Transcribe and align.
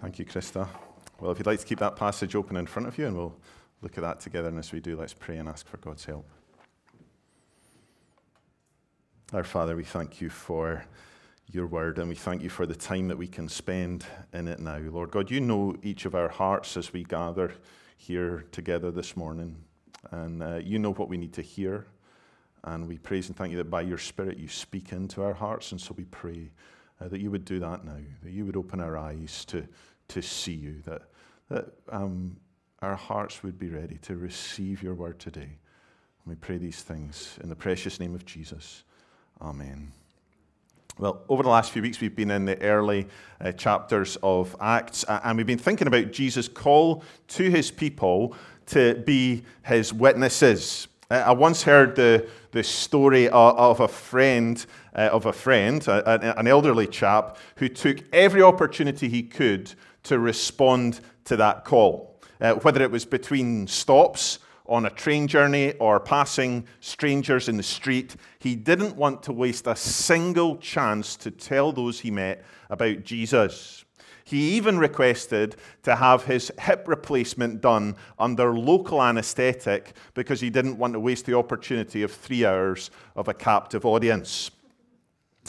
Thank 0.00 0.18
you, 0.18 0.24
Krista. 0.24 0.66
Well, 1.20 1.30
if 1.30 1.38
you'd 1.38 1.46
like 1.46 1.60
to 1.60 1.66
keep 1.66 1.80
that 1.80 1.94
passage 1.94 2.34
open 2.34 2.56
in 2.56 2.64
front 2.66 2.88
of 2.88 2.96
you, 2.96 3.06
and 3.06 3.14
we'll 3.14 3.36
look 3.82 3.98
at 3.98 4.00
that 4.00 4.18
together. 4.18 4.48
And 4.48 4.58
as 4.58 4.72
we 4.72 4.80
do, 4.80 4.96
let's 4.96 5.12
pray 5.12 5.36
and 5.36 5.46
ask 5.46 5.68
for 5.68 5.76
God's 5.76 6.06
help. 6.06 6.26
Our 9.34 9.44
Father, 9.44 9.76
we 9.76 9.84
thank 9.84 10.22
you 10.22 10.30
for 10.30 10.86
your 11.52 11.66
word, 11.66 11.98
and 11.98 12.08
we 12.08 12.14
thank 12.14 12.42
you 12.42 12.48
for 12.48 12.64
the 12.64 12.74
time 12.74 13.08
that 13.08 13.18
we 13.18 13.26
can 13.26 13.46
spend 13.46 14.06
in 14.32 14.48
it 14.48 14.58
now. 14.58 14.78
Lord 14.78 15.10
God, 15.10 15.30
you 15.30 15.38
know 15.38 15.76
each 15.82 16.06
of 16.06 16.14
our 16.14 16.30
hearts 16.30 16.78
as 16.78 16.94
we 16.94 17.04
gather 17.04 17.52
here 17.98 18.46
together 18.52 18.90
this 18.90 19.18
morning, 19.18 19.54
and 20.12 20.42
uh, 20.42 20.56
you 20.56 20.78
know 20.78 20.94
what 20.94 21.10
we 21.10 21.18
need 21.18 21.34
to 21.34 21.42
hear. 21.42 21.84
And 22.64 22.88
we 22.88 22.96
praise 22.96 23.28
and 23.28 23.36
thank 23.36 23.50
you 23.50 23.58
that 23.58 23.68
by 23.68 23.82
your 23.82 23.98
Spirit 23.98 24.38
you 24.38 24.48
speak 24.48 24.92
into 24.92 25.22
our 25.22 25.34
hearts, 25.34 25.72
and 25.72 25.80
so 25.80 25.94
we 25.94 26.06
pray 26.06 26.52
uh, 27.00 27.08
that 27.08 27.20
you 27.20 27.30
would 27.30 27.44
do 27.44 27.58
that 27.60 27.84
now, 27.84 27.96
that 28.22 28.32
you 28.32 28.44
would 28.44 28.56
open 28.56 28.80
our 28.80 28.96
eyes 28.96 29.44
to, 29.46 29.66
to 30.08 30.20
see 30.20 30.54
you, 30.54 30.82
that, 30.84 31.02
that 31.48 31.66
um, 31.90 32.36
our 32.82 32.96
hearts 32.96 33.42
would 33.42 33.58
be 33.58 33.68
ready 33.68 33.98
to 34.02 34.16
receive 34.16 34.82
your 34.82 34.94
word 34.94 35.18
today. 35.18 35.40
And 35.42 36.26
we 36.26 36.34
pray 36.34 36.58
these 36.58 36.82
things 36.82 37.38
in 37.42 37.48
the 37.48 37.56
precious 37.56 38.00
name 38.00 38.14
of 38.14 38.24
Jesus. 38.24 38.84
Amen. 39.40 39.92
Well, 40.98 41.22
over 41.30 41.42
the 41.42 41.48
last 41.48 41.70
few 41.70 41.80
weeks, 41.80 41.98
we've 42.00 42.14
been 42.14 42.30
in 42.30 42.44
the 42.44 42.60
early 42.60 43.06
uh, 43.40 43.52
chapters 43.52 44.18
of 44.22 44.54
Acts, 44.60 45.02
and 45.08 45.38
we've 45.38 45.46
been 45.46 45.56
thinking 45.56 45.86
about 45.86 46.12
Jesus' 46.12 46.46
call 46.46 47.04
to 47.28 47.50
his 47.50 47.70
people 47.70 48.34
to 48.66 48.96
be 49.06 49.42
his 49.64 49.94
witnesses. 49.94 50.88
Uh, 51.10 51.22
I 51.26 51.32
once 51.32 51.62
heard 51.62 51.96
the, 51.96 52.28
the 52.52 52.62
story 52.62 53.28
of, 53.28 53.80
a 53.80 53.88
friend, 53.88 54.64
uh, 54.94 55.08
of 55.12 55.26
a 55.26 55.32
friend, 55.32 55.86
an 55.88 56.46
elderly 56.46 56.86
chap, 56.86 57.36
who 57.56 57.68
took 57.68 57.98
every 58.12 58.42
opportunity 58.42 59.08
he 59.08 59.22
could 59.22 59.72
to 60.04 60.18
respond 60.18 61.00
to 61.24 61.36
that 61.36 61.64
call, 61.64 62.20
uh, 62.40 62.54
whether 62.54 62.82
it 62.82 62.90
was 62.90 63.04
between 63.04 63.66
stops 63.66 64.38
on 64.66 64.86
a 64.86 64.90
train 64.90 65.26
journey 65.26 65.72
or 65.74 65.98
passing 65.98 66.64
strangers 66.80 67.48
in 67.48 67.56
the 67.56 67.62
street. 67.62 68.14
He 68.38 68.54
didn't 68.54 68.96
want 68.96 69.22
to 69.24 69.32
waste 69.32 69.66
a 69.66 69.74
single 69.74 70.56
chance 70.58 71.16
to 71.16 71.30
tell 71.30 71.72
those 71.72 72.00
he 72.00 72.10
met 72.10 72.44
about 72.70 73.04
Jesus. 73.04 73.84
He 74.30 74.52
even 74.52 74.78
requested 74.78 75.56
to 75.82 75.96
have 75.96 76.22
his 76.22 76.52
hip 76.60 76.84
replacement 76.86 77.60
done 77.60 77.96
under 78.16 78.56
local 78.56 79.02
anesthetic 79.02 79.94
because 80.14 80.40
he 80.40 80.50
didn't 80.50 80.78
want 80.78 80.92
to 80.92 81.00
waste 81.00 81.26
the 81.26 81.36
opportunity 81.36 82.04
of 82.04 82.12
three 82.12 82.46
hours 82.46 82.92
of 83.16 83.26
a 83.26 83.34
captive 83.34 83.84
audience. 83.84 84.52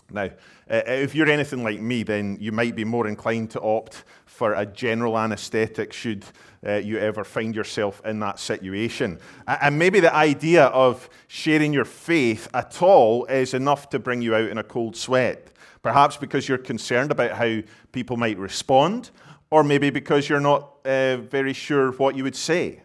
Now, 0.10 0.32
if 0.68 1.14
you're 1.14 1.30
anything 1.30 1.64
like 1.64 1.80
me, 1.80 2.02
then 2.02 2.38
you 2.40 2.52
might 2.52 2.76
be 2.76 2.84
more 2.84 3.08
inclined 3.08 3.52
to 3.52 3.62
opt 3.62 4.04
for 4.26 4.56
a 4.56 4.66
general 4.66 5.16
anesthetic 5.16 5.94
should 5.94 6.26
uh, 6.66 6.74
you 6.74 6.98
ever 6.98 7.24
find 7.24 7.56
yourself 7.56 8.02
in 8.04 8.20
that 8.22 8.40
situation. 8.40 9.20
And 9.46 9.78
maybe 9.78 10.00
the 10.00 10.14
idea 10.16 10.66
of 10.66 11.08
sharing 11.28 11.72
your 11.72 11.86
faith 11.86 12.48
at 12.56 12.82
all 12.82 13.26
is 13.26 13.54
enough 13.54 13.90
to 13.90 14.00
bring 14.00 14.24
you 14.24 14.34
out 14.34 14.50
in 14.50 14.58
a 14.58 14.64
cold 14.64 14.96
sweat. 14.96 15.52
Perhaps 15.82 16.18
because 16.18 16.48
you're 16.48 16.58
concerned 16.58 17.12
about 17.12 17.32
how 17.32 17.62
people 17.92 18.18
might 18.18 18.38
respond, 18.38 19.12
or 19.50 19.64
maybe 19.64 19.90
because 19.90 20.30
you're 20.30 20.40
not 20.40 20.78
uh, 20.86 21.18
very 21.18 21.54
sure 21.54 21.92
what 21.94 22.16
you 22.16 22.24
would 22.24 22.36
say. 22.36 22.82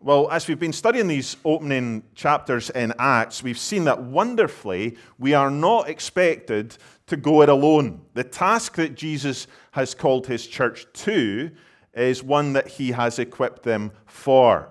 Well, 0.00 0.30
as 0.30 0.48
we've 0.48 0.58
been 0.58 0.74
studying 0.74 1.08
these 1.08 1.38
opening 1.46 2.02
chapters 2.14 2.68
in 2.68 2.92
Acts, 2.98 3.42
we've 3.42 3.58
seen 3.58 3.84
that 3.84 4.02
wonderfully 4.02 4.98
we 5.18 5.32
are 5.32 5.50
not 5.50 5.88
expected 5.88 6.76
to 7.06 7.16
go 7.16 7.42
it 7.42 7.48
alone. 7.48 8.02
The 8.12 8.24
task 8.24 8.74
that 8.76 8.96
Jesus 8.96 9.46
has 9.70 9.94
called 9.94 10.26
his 10.26 10.46
church 10.46 10.86
to 10.92 11.50
is 11.94 12.22
one 12.22 12.52
that 12.52 12.68
he 12.68 12.92
has 12.92 13.18
equipped 13.18 13.62
them 13.62 13.92
for. 14.04 14.68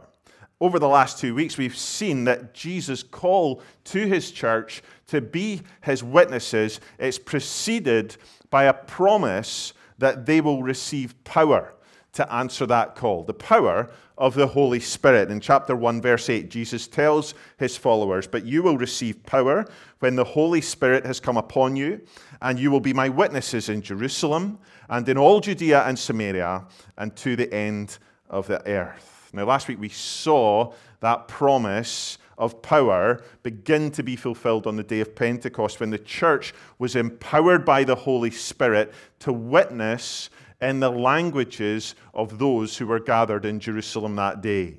Over 0.64 0.80
the 0.80 0.88
last 0.88 1.20
two 1.20 1.36
weeks, 1.36 1.58
we've 1.58 1.76
seen 1.76 2.24
that 2.24 2.54
Jesus' 2.54 3.04
call 3.04 3.62
to 3.84 4.08
his 4.08 4.32
church 4.32 4.82
to 5.08 5.20
be 5.20 5.60
his 5.82 6.06
witnesses 6.06 6.80
is 6.98 7.20
preceded 7.20 8.16
by 8.50 8.64
a 8.64 8.74
promise 8.74 9.74
that 9.98 10.26
they 10.26 10.40
will 10.40 10.64
receive 10.64 11.22
power 11.26 11.74
to 12.14 12.34
answer 12.34 12.66
that 12.68 12.96
call 12.96 13.24
the 13.26 13.34
power 13.34 13.90
of 14.18 14.36
the 14.36 14.48
Holy 14.48 14.80
Spirit. 14.80 15.30
In 15.30 15.42
chapter 15.42 15.76
1, 15.76 16.02
verse 16.02 16.30
8, 16.30 16.50
Jesus 16.50 16.88
tells 16.88 17.34
his 17.58 17.76
followers, 17.76 18.26
But 18.26 18.46
you 18.46 18.64
will 18.64 18.78
receive 18.78 19.22
power 19.26 19.66
when 20.00 20.16
the 20.16 20.24
Holy 20.24 20.62
Spirit 20.62 21.06
has 21.06 21.20
come 21.20 21.36
upon 21.36 21.76
you, 21.76 22.00
and 22.42 22.58
you 22.58 22.72
will 22.72 22.80
be 22.80 22.94
my 22.94 23.10
witnesses 23.10 23.68
in 23.68 23.82
Jerusalem 23.82 24.60
and 24.88 25.10
in 25.10 25.18
all 25.18 25.42
Judea 25.42 25.84
and 25.84 26.00
Samaria 26.00 26.64
and 26.98 27.14
to 27.18 27.36
the 27.36 27.54
end 27.54 27.98
of 28.30 28.48
the 28.48 28.66
earth. 28.66 29.13
Now, 29.34 29.46
last 29.46 29.68
week 29.68 29.80
we 29.80 29.90
saw 29.90 30.74
that 31.00 31.28
promise 31.28 32.20
of 32.38 32.62
power 32.62 33.24
begin 33.42 33.90
to 33.92 34.04
be 34.04 34.16
fulfilled 34.16 34.68
on 34.68 34.76
the 34.76 34.84
day 34.84 35.00
of 35.00 35.16
Pentecost 35.16 35.80
when 35.80 35.90
the 35.90 35.98
church 35.98 36.54
was 36.78 36.96
empowered 36.96 37.66
by 37.66 37.84
the 37.84 37.96
Holy 37.96 38.32
Spirit 38.32 38.94
to 39.20 39.34
witness 39.34 40.30
in 40.62 40.80
the 40.80 40.92
languages 40.92 41.96
of 42.14 42.38
those 42.38 42.78
who 42.78 42.88
were 42.88 43.00
gathered 43.00 43.44
in 43.44 43.60
Jerusalem 43.60 44.16
that 44.16 44.42
day. 44.42 44.78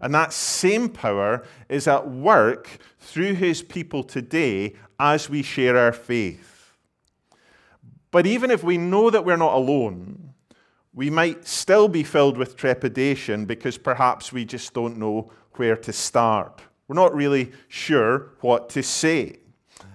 And 0.00 0.14
that 0.14 0.32
same 0.32 0.88
power 0.88 1.44
is 1.68 1.88
at 1.88 2.08
work 2.08 2.78
through 3.00 3.34
his 3.34 3.62
people 3.62 4.04
today 4.04 4.74
as 4.98 5.28
we 5.28 5.42
share 5.42 5.76
our 5.76 5.92
faith. 5.92 6.72
But 8.10 8.26
even 8.26 8.50
if 8.50 8.62
we 8.62 8.78
know 8.78 9.10
that 9.10 9.24
we're 9.24 9.36
not 9.36 9.54
alone, 9.54 10.27
we 10.94 11.10
might 11.10 11.46
still 11.46 11.88
be 11.88 12.02
filled 12.02 12.36
with 12.36 12.56
trepidation 12.56 13.44
because 13.44 13.78
perhaps 13.78 14.32
we 14.32 14.44
just 14.44 14.72
don't 14.74 14.96
know 14.96 15.30
where 15.54 15.76
to 15.76 15.92
start. 15.92 16.60
We're 16.86 16.94
not 16.94 17.14
really 17.14 17.52
sure 17.68 18.32
what 18.40 18.70
to 18.70 18.82
say. 18.82 19.38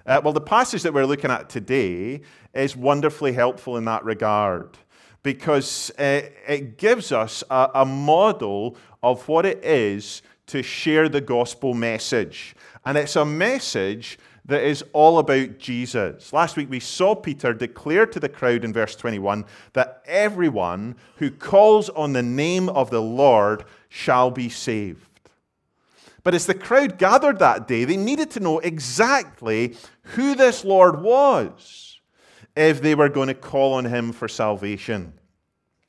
Uh, 0.06 0.20
well, 0.22 0.32
the 0.32 0.40
passage 0.40 0.82
that 0.82 0.94
we're 0.94 1.06
looking 1.06 1.30
at 1.30 1.48
today 1.48 2.20
is 2.54 2.76
wonderfully 2.76 3.32
helpful 3.32 3.76
in 3.76 3.84
that 3.86 4.04
regard 4.04 4.78
because 5.22 5.90
uh, 5.98 6.22
it 6.46 6.78
gives 6.78 7.10
us 7.10 7.42
a, 7.50 7.70
a 7.74 7.84
model 7.84 8.76
of 9.02 9.26
what 9.26 9.44
it 9.46 9.64
is 9.64 10.22
to 10.46 10.62
share 10.62 11.08
the 11.08 11.20
gospel 11.20 11.74
message. 11.74 12.54
And 12.84 12.98
it's 12.98 13.16
a 13.16 13.24
message 13.24 14.18
that 14.46 14.62
is 14.62 14.84
all 14.92 15.18
about 15.18 15.58
Jesus. 15.58 16.32
Last 16.32 16.56
week 16.56 16.68
we 16.68 16.80
saw 16.80 17.14
Peter 17.14 17.52
declare 17.54 18.06
to 18.06 18.20
the 18.20 18.28
crowd 18.28 18.64
in 18.64 18.72
verse 18.72 18.94
21 18.94 19.44
that 19.72 20.02
everyone 20.06 20.96
who 21.16 21.30
calls 21.30 21.88
on 21.90 22.12
the 22.12 22.22
name 22.22 22.68
of 22.68 22.90
the 22.90 23.02
Lord 23.02 23.64
shall 23.88 24.30
be 24.30 24.48
saved. 24.48 25.08
But 26.22 26.34
as 26.34 26.46
the 26.46 26.54
crowd 26.54 26.98
gathered 26.98 27.38
that 27.38 27.68
day, 27.68 27.84
they 27.84 27.96
needed 27.96 28.30
to 28.32 28.40
know 28.40 28.58
exactly 28.58 29.76
who 30.02 30.34
this 30.34 30.64
Lord 30.64 31.02
was 31.02 32.00
if 32.56 32.80
they 32.80 32.94
were 32.94 33.08
going 33.08 33.28
to 33.28 33.34
call 33.34 33.74
on 33.74 33.84
him 33.84 34.12
for 34.12 34.28
salvation. 34.28 35.14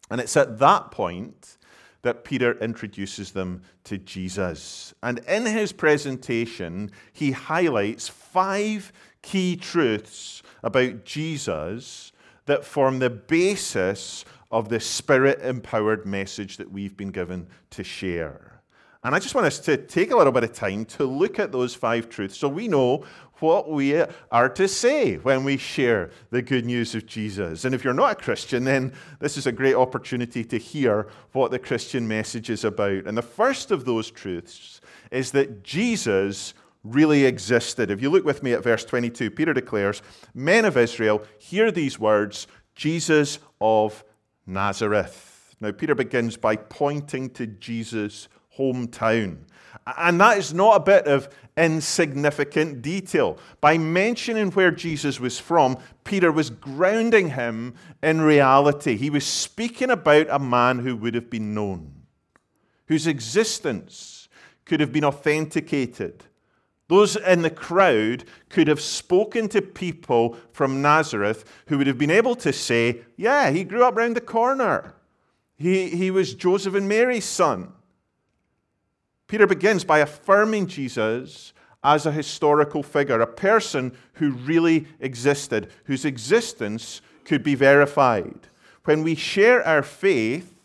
And 0.10 0.22
it's 0.22 0.38
at 0.38 0.60
that 0.60 0.92
point 0.92 1.58
that 2.06 2.24
Peter 2.24 2.54
introduces 2.60 3.32
them 3.32 3.64
to 3.84 3.98
Jesus. 3.98 4.94
And 5.02 5.20
in 5.28 5.48
his 5.48 5.72
presentation, 5.72 6.92
he 7.12 7.32
highlights 7.32 8.08
five 8.08 8.94
key 9.24 9.56
truths 9.56 10.44
about 10.62 11.04
Jesus 11.04 12.12
that 12.46 12.64
form 12.64 13.00
the 13.00 13.10
basis 13.10 14.24
of 14.52 14.70
the 14.70 14.80
spirit 14.80 15.42
empowered 15.42 16.06
message 16.06 16.58
that 16.58 16.72
we've 16.72 16.96
been 16.96 17.10
given 17.10 17.48
to 17.72 17.84
share. 17.84 18.62
And 19.04 19.16
I 19.16 19.20
just 19.20 19.34
want 19.34 19.48
us 19.48 19.58
to 19.62 19.76
take 19.76 20.12
a 20.12 20.16
little 20.16 20.32
bit 20.32 20.44
of 20.44 20.54
time 20.54 20.86
to 20.86 21.06
look 21.06 21.40
at 21.40 21.52
those 21.52 21.74
five 21.74 22.08
truths 22.08 22.38
so 22.38 22.48
we 22.48 22.68
know 22.68 23.04
what 23.40 23.70
we 23.70 24.02
are 24.32 24.50
to 24.50 24.68
say 24.68 25.16
when 25.16 25.44
we 25.44 25.58
share 25.58 26.12
the 26.30 26.42
good 26.42 26.66
news 26.66 26.96
of 26.96 27.06
Jesus. 27.06 27.66
And 27.66 27.76
if 27.76 27.84
you're 27.84 27.94
not 27.94 28.12
a 28.12 28.24
Christian, 28.24 28.64
then 28.64 28.94
this 29.20 29.38
is 29.38 29.46
a 29.46 29.52
great 29.52 29.76
opportunity 29.76 30.44
to 30.46 30.58
hear 30.58 31.08
what 31.34 31.52
the 31.52 31.60
Christian 31.60 32.08
message 32.08 32.50
is 32.50 32.64
about. 32.64 33.06
And 33.06 33.18
the 33.18 33.22
first 33.22 33.72
of 33.72 33.86
those 33.86 34.10
truths 34.10 34.80
is 35.12 35.32
that 35.32 35.64
Jesus 35.64 36.54
really 36.84 37.26
existed. 37.26 37.90
If 37.90 38.02
you 38.02 38.10
look 38.10 38.26
with 38.26 38.44
me 38.44 38.54
at 38.54 38.64
verse 38.64 38.86
22, 38.86 39.32
Peter 39.32 39.54
declares, 39.54 40.02
Men 40.34 40.66
of 40.66 40.78
Israel, 40.78 41.24
hear 41.40 41.72
these 41.72 42.00
words 42.00 42.48
Jesus 42.76 43.40
of 43.60 44.04
Nazareth. 44.46 45.56
Now, 45.60 45.72
Peter 45.72 45.96
begins 45.96 46.38
by 46.38 46.56
pointing 46.56 47.30
to 47.32 47.48
Jesus' 47.48 48.28
hometown. 48.58 49.38
And 49.86 50.20
that 50.20 50.38
is 50.38 50.54
not 50.54 50.78
a 50.78 50.84
bit 50.84 51.08
of 51.08 51.30
insignificant 51.56 52.82
detail. 52.82 53.38
By 53.62 53.78
mentioning 53.78 54.52
where 54.52 54.72
Jesus 54.72 55.20
was 55.20 55.40
from, 55.40 55.78
Peter 56.04 56.32
was 56.32 56.50
grounding 56.50 57.30
him 57.32 57.76
in 58.02 58.22
reality. 58.22 58.98
He 58.98 59.10
was 59.10 59.26
speaking 59.26 59.92
about 59.92 60.28
a 60.30 60.40
man 60.40 60.80
who 60.80 60.96
would 60.98 61.14
have 61.14 61.30
been 61.30 61.54
known, 61.54 61.94
whose 62.88 63.06
existence 63.06 64.28
could 64.66 64.80
have 64.80 64.92
been 64.92 65.06
authenticated. 65.06 66.26
Those 66.88 67.16
in 67.16 67.42
the 67.42 67.50
crowd 67.50 68.26
could 68.50 68.68
have 68.68 68.82
spoken 68.82 69.48
to 69.50 69.62
people 69.62 70.38
from 70.52 70.82
Nazareth 70.82 71.46
who 71.68 71.78
would 71.78 71.88
have 71.88 71.98
been 71.98 72.12
able 72.12 72.36
to 72.38 72.54
say, 72.54 73.02
Yeah, 73.18 73.52
he 73.52 73.64
grew 73.64 73.84
up 73.84 73.96
round 73.96 74.16
the 74.16 74.22
corner. 74.22 74.96
He, 75.58 75.90
he 75.90 76.12
was 76.12 76.34
Joseph 76.34 76.76
and 76.76 76.88
Mary's 76.88 77.26
son. 77.26 77.72
Peter 79.28 79.48
begins 79.48 79.84
by 79.84 80.00
affirming 80.00 80.68
Jesus 80.68 81.54
as 81.84 82.06
a 82.06 82.12
historical 82.12 82.84
figure, 82.84 83.22
a 83.22 83.28
person 83.28 83.96
who 84.14 84.32
really 84.32 84.88
existed, 85.00 85.70
whose 85.86 86.06
existence 86.06 87.02
could 87.26 87.44
be 87.44 87.56
verified. 87.56 88.40
When 88.86 89.04
we 89.04 89.16
share 89.16 89.66
our 89.66 89.84
faith, 89.84 90.56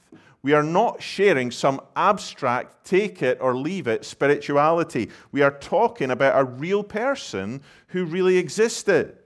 we 0.42 0.54
are 0.54 0.62
not 0.62 1.02
sharing 1.02 1.50
some 1.50 1.80
abstract, 1.94 2.84
take 2.86 3.22
it 3.22 3.38
or 3.40 3.56
leave 3.56 3.86
it 3.86 4.04
spirituality. 4.04 5.10
We 5.32 5.42
are 5.42 5.50
talking 5.50 6.10
about 6.10 6.40
a 6.40 6.44
real 6.44 6.82
person 6.82 7.62
who 7.88 8.04
really 8.06 8.38
existed 8.38 9.16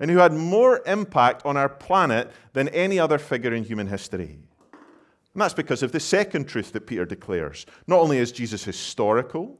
and 0.00 0.10
who 0.10 0.18
had 0.18 0.32
more 0.32 0.82
impact 0.86 1.44
on 1.44 1.56
our 1.56 1.68
planet 1.68 2.30
than 2.54 2.68
any 2.68 2.98
other 2.98 3.18
figure 3.18 3.52
in 3.52 3.64
human 3.64 3.86
history. 3.86 4.38
And 5.34 5.40
that's 5.40 5.54
because 5.54 5.82
of 5.82 5.92
the 5.92 6.00
second 6.00 6.46
truth 6.46 6.72
that 6.72 6.86
Peter 6.86 7.04
declares. 7.04 7.66
Not 7.88 7.98
only 7.98 8.18
is 8.18 8.30
Jesus 8.30 8.64
historical, 8.64 9.58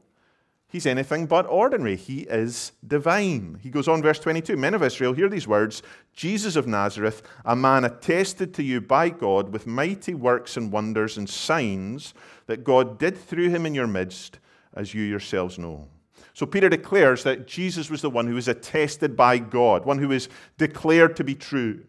he's 0.69 0.85
anything 0.85 1.25
but 1.25 1.45
ordinary. 1.47 1.97
He 1.97 2.21
is 2.21 2.71
divine. 2.87 3.59
He 3.61 3.69
goes 3.69 3.89
on, 3.89 4.01
verse 4.01 4.19
22 4.19 4.55
Men 4.55 4.73
of 4.73 4.83
Israel, 4.83 5.11
hear 5.11 5.27
these 5.27 5.49
words 5.49 5.83
Jesus 6.13 6.55
of 6.55 6.65
Nazareth, 6.65 7.23
a 7.43 7.57
man 7.57 7.83
attested 7.83 8.53
to 8.53 8.63
you 8.63 8.79
by 8.79 9.09
God 9.09 9.51
with 9.51 9.67
mighty 9.67 10.13
works 10.13 10.55
and 10.55 10.71
wonders 10.71 11.17
and 11.17 11.29
signs 11.29 12.13
that 12.47 12.63
God 12.63 12.97
did 12.97 13.17
through 13.17 13.49
him 13.49 13.65
in 13.65 13.75
your 13.75 13.87
midst, 13.87 14.39
as 14.73 14.93
you 14.93 15.03
yourselves 15.03 15.59
know. 15.59 15.89
So 16.33 16.45
Peter 16.45 16.69
declares 16.69 17.23
that 17.23 17.47
Jesus 17.47 17.89
was 17.89 18.01
the 18.01 18.09
one 18.09 18.27
who 18.27 18.35
was 18.35 18.47
attested 18.47 19.15
by 19.15 19.37
God, 19.39 19.85
one 19.85 19.99
who 19.99 20.09
was 20.09 20.29
declared 20.57 21.15
to 21.17 21.23
be 21.23 21.35
true. 21.35 21.83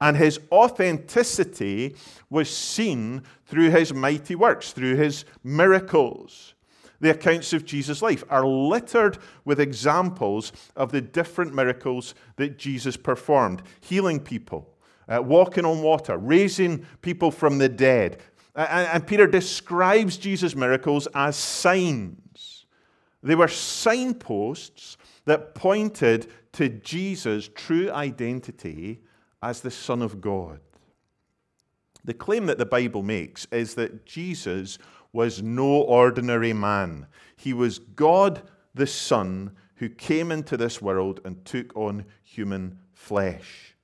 And 0.00 0.16
his 0.16 0.38
authenticity 0.52 1.96
was 2.30 2.48
seen 2.54 3.22
through 3.46 3.70
his 3.70 3.92
mighty 3.92 4.34
works, 4.34 4.72
through 4.72 4.96
his 4.96 5.24
miracles. 5.42 6.54
The 7.00 7.10
accounts 7.10 7.52
of 7.52 7.64
Jesus' 7.64 8.02
life 8.02 8.24
are 8.28 8.46
littered 8.46 9.18
with 9.44 9.60
examples 9.60 10.52
of 10.76 10.90
the 10.90 11.00
different 11.00 11.54
miracles 11.54 12.14
that 12.36 12.58
Jesus 12.58 12.96
performed 12.96 13.62
healing 13.80 14.20
people, 14.20 14.68
uh, 15.08 15.22
walking 15.22 15.64
on 15.64 15.82
water, 15.82 16.16
raising 16.16 16.84
people 17.02 17.30
from 17.30 17.58
the 17.58 17.68
dead. 17.68 18.20
And, 18.54 18.88
and 18.88 19.06
Peter 19.06 19.26
describes 19.26 20.16
Jesus' 20.16 20.56
miracles 20.56 21.06
as 21.14 21.36
signs. 21.36 22.66
They 23.22 23.34
were 23.34 23.48
signposts 23.48 24.96
that 25.24 25.54
pointed 25.54 26.30
to 26.52 26.68
Jesus' 26.68 27.48
true 27.54 27.90
identity 27.90 29.02
as 29.42 29.60
the 29.60 29.70
Son 29.70 30.02
of 30.02 30.20
God. 30.20 30.60
The 32.04 32.14
claim 32.14 32.46
that 32.46 32.58
the 32.58 32.66
Bible 32.66 33.02
makes 33.02 33.46
is 33.50 33.74
that 33.74 34.06
Jesus 34.06 34.78
was 35.12 35.42
no 35.42 35.82
ordinary 35.82 36.52
man. 36.52 37.06
He 37.36 37.52
was 37.52 37.78
God 37.78 38.42
the 38.74 38.86
Son 38.86 39.52
who 39.76 39.88
came 39.88 40.32
into 40.32 40.56
this 40.56 40.82
world 40.82 41.20
and 41.24 41.44
took 41.44 41.76
on 41.76 42.04
human 42.22 42.78
flesh. 42.92 43.76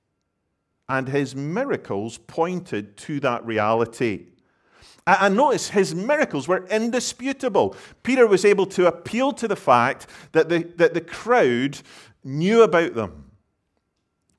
And 0.87 1.09
his 1.09 1.35
miracles 1.35 2.17
pointed 2.17 2.97
to 2.97 3.19
that 3.21 3.45
reality. 3.45 4.27
And 5.07 5.35
notice 5.35 5.69
his 5.69 5.93
miracles 5.93 6.47
were 6.47 6.65
indisputable. 6.67 7.75
Peter 8.03 8.27
was 8.27 8.43
able 8.43 8.65
to 8.67 8.87
appeal 8.87 9.31
to 9.33 9.47
the 9.47 9.55
fact 9.55 10.07
that 10.31 10.49
the, 10.49 10.63
that 10.77 10.93
the 10.93 11.01
crowd 11.01 11.79
knew 12.23 12.63
about 12.63 12.95
them. 12.95 13.31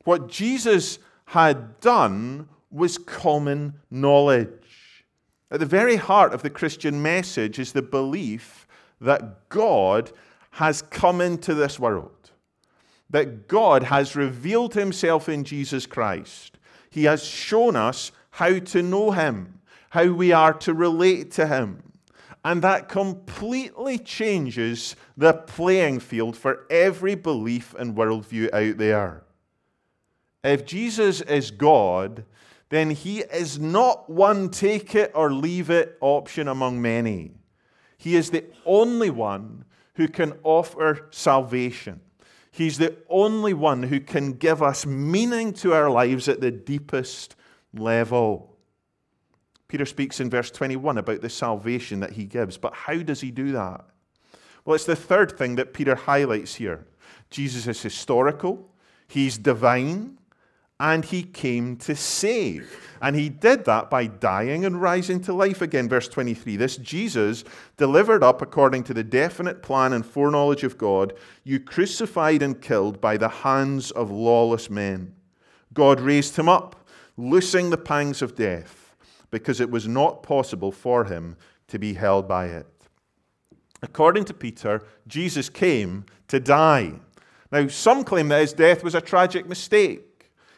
What 0.05 0.29
Jesus 0.29 0.99
had 1.27 1.81
done 1.81 2.49
was 2.71 2.99
common 2.99 3.75
knowledge. 3.91 5.05
At 5.51 5.61
the 5.61 5.67
very 5.67 5.97
heart 5.97 6.33
of 6.35 6.43
the 6.43 6.51
Christian 6.51 7.03
message 7.03 7.59
is 7.59 7.73
the 7.73 7.83
belief 7.83 8.67
that 9.01 9.49
God 9.49 10.11
has 10.53 10.83
come 10.83 11.21
into 11.21 11.55
this 11.55 11.79
world, 11.79 12.31
that 13.11 13.47
God 13.47 13.85
has 13.85 14.17
revealed 14.17 14.75
himself 14.75 15.29
in 15.29 15.45
Jesus 15.45 15.87
Christ. 15.87 16.59
He 16.91 17.05
has 17.05 17.23
shown 17.25 17.77
us 17.77 18.11
how 18.31 18.59
to 18.59 18.83
know 18.83 19.11
him, 19.11 19.61
how 19.91 20.07
we 20.13 20.33
are 20.33 20.55
to 20.55 20.75
relate 20.75 21.31
to 21.33 21.47
him. 21.47 21.83
And 22.45 22.63
that 22.63 22.89
completely 22.89 23.99
changes 23.99 24.97
the 25.17 25.33
playing 25.33 26.01
field 26.01 26.37
for 26.37 26.65
every 26.71 27.15
belief 27.15 27.75
and 27.79 27.97
worldview 27.97 28.53
out 28.53 28.79
there. 28.79 29.26
If 30.47 30.65
Jesus 30.65 31.23
is 31.23 31.51
God, 31.51 32.25
then 32.69 32.91
he 32.91 33.19
is 33.19 33.59
not 33.59 34.09
one 34.09 34.49
take 34.49 34.95
it 34.95 35.11
or 35.13 35.33
leave 35.33 35.71
it 35.71 35.99
option 36.01 36.47
among 36.47 36.81
many. 36.81 37.33
He 37.99 38.15
is 38.15 38.31
the 38.31 38.45
only 38.65 39.11
one 39.11 39.65
who 39.95 40.07
can 40.07 40.35
offer 40.45 41.09
salvation. 41.11 42.01
He's 42.53 42.79
the 42.79 42.97
only 43.09 43.55
one 43.55 43.83
who 43.83 43.99
can 43.99 44.35
give 44.35 44.63
us 44.63 44.87
meaning 44.87 45.53
to 45.55 45.75
our 45.75 45.91
lives 45.91 46.29
at 46.29 46.41
the 46.41 46.53
deepest 46.53 47.35
level. 47.75 48.57
Peter 49.67 49.85
speaks 49.85 50.21
in 50.21 50.31
verse 50.31 50.53
21 50.53 50.97
about 50.97 51.23
the 51.23 51.29
salvation 51.29 51.99
that 51.99 52.13
he 52.13 52.25
gives, 52.25 52.57
but 52.57 52.73
how 52.73 52.99
does 52.99 53.21
he 53.21 53.33
do 53.33 53.51
that? 53.51 53.85
Well, 54.65 54.77
it's 54.77 54.85
the 54.85 54.95
third 54.95 55.37
thing 55.37 55.57
that 55.57 55.75
Peter 55.75 55.97
highlights 55.97 56.55
here. 56.55 56.87
Jesus 57.31 57.67
is 57.67 57.83
historical, 57.83 58.71
he's 59.09 59.39
divine, 59.39 60.19
and 60.79 61.05
he 61.05 61.23
came 61.23 61.77
to 61.77 61.97
save. 61.97 62.83
And 63.01 63.17
he 63.17 63.29
did 63.29 63.65
that 63.65 63.89
by 63.89 64.07
dying 64.07 64.65
and 64.65 64.81
rising 64.81 65.21
to 65.23 65.33
life 65.33 65.63
again. 65.63 65.89
Verse 65.89 66.09
23 66.09 66.57
This 66.57 66.77
Jesus, 66.77 67.45
delivered 67.77 68.23
up 68.23 68.43
according 68.43 68.85
to 68.85 68.95
the 68.95 69.05
definite 69.05 69.63
plan 69.63 69.93
and 69.93 70.05
foreknowledge 70.05 70.65
of 70.65 70.79
God, 70.79 71.15
you 71.45 71.61
crucified 71.61 72.43
and 72.43 72.61
killed 72.61 73.01
by 73.01 73.17
the 73.17 73.29
hands 73.29 73.91
of 73.91 74.11
lawless 74.11 74.69
men. 74.69 75.15
God 75.73 76.01
raised 76.01 76.37
him 76.37 76.49
up, 76.49 76.87
loosing 77.17 77.71
the 77.71 77.79
pangs 77.79 78.23
of 78.23 78.35
death, 78.35 78.95
because 79.31 79.61
it 79.61 79.71
was 79.71 79.89
not 79.89 80.23
possible 80.23 80.73
for 80.73 81.05
him 81.05 81.37
to 81.69 81.79
be 81.79 81.95
held 81.95 82.29
by 82.29 82.47
it. 82.47 82.67
According 83.83 84.25
to 84.27 84.35
Peter, 84.35 84.83
Jesus 85.07 85.49
came 85.49 86.07
to 86.29 86.41
die. 86.41 86.95
Now, 87.53 87.69
some 87.69 88.05
claim 88.05 88.29
that 88.29 88.41
his 88.41 88.53
death 88.53 88.83
was 88.83 88.95
a 88.95 89.01
tragic 89.01 89.47
mistake 89.47 90.06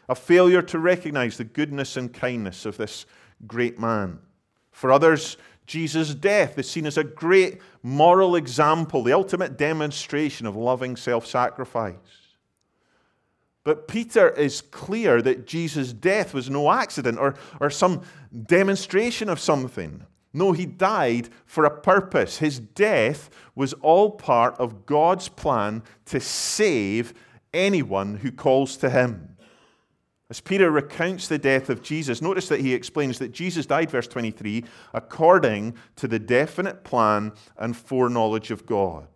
a 0.09 0.15
failure 0.15 0.63
to 0.63 0.79
recognize 0.79 1.37
the 1.37 1.43
goodness 1.43 1.95
and 1.95 2.11
kindness 2.11 2.65
of 2.65 2.75
this 2.77 3.05
great 3.47 3.79
man. 3.79 4.19
For 4.71 4.91
others, 4.91 5.37
Jesus' 5.67 6.15
death 6.15 6.57
is 6.57 6.69
seen 6.69 6.87
as 6.87 6.97
a 6.97 7.03
great 7.03 7.61
moral 7.83 8.35
example, 8.35 9.03
the 9.03 9.13
ultimate 9.13 9.55
demonstration 9.55 10.47
of 10.47 10.55
loving 10.55 10.95
self 10.95 11.27
sacrifice. 11.27 11.95
But 13.63 13.87
Peter 13.87 14.29
is 14.29 14.61
clear 14.61 15.21
that 15.21 15.45
Jesus' 15.45 15.93
death 15.93 16.33
was 16.33 16.49
no 16.49 16.71
accident 16.71 17.19
or, 17.19 17.35
or 17.61 17.69
some 17.69 18.01
demonstration 18.47 19.29
of 19.29 19.39
something. 19.39 20.03
No, 20.33 20.53
he 20.53 20.65
died 20.65 21.29
for 21.45 21.65
a 21.65 21.81
purpose. 21.81 22.37
His 22.37 22.59
death 22.59 23.29
was 23.53 23.73
all 23.73 24.11
part 24.11 24.55
of 24.59 24.87
God's 24.87 25.27
plan 25.27 25.83
to 26.05 26.19
save 26.19 27.13
anyone 27.53 28.17
who 28.17 28.31
calls 28.31 28.75
to 28.77 28.89
him. 28.89 29.35
As 30.29 30.39
Peter 30.41 30.69
recounts 30.69 31.27
the 31.27 31.39
death 31.39 31.69
of 31.69 31.81
Jesus, 31.81 32.21
notice 32.21 32.49
that 32.49 32.59
he 32.59 32.75
explains 32.75 33.17
that 33.17 33.31
Jesus 33.31 33.65
died, 33.65 33.89
verse 33.89 34.07
23, 34.07 34.63
according 34.93 35.73
to 35.95 36.07
the 36.07 36.19
definite 36.19 36.83
plan 36.83 37.33
and 37.57 37.75
foreknowledge 37.75 38.51
of 38.51 38.67
God. 38.67 39.07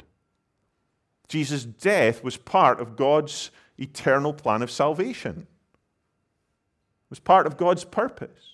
Jesus' 1.27 1.65
death 1.65 2.23
was 2.23 2.35
part 2.35 2.79
of 2.79 2.95
God's 2.95 3.51
eternal 3.77 4.33
plan 4.33 4.63
of 4.63 4.71
salvation, 4.71 5.47
it 5.75 7.09
was 7.09 7.19
part 7.19 7.45
of 7.45 7.57
God's 7.57 7.83
purpose. 7.83 8.49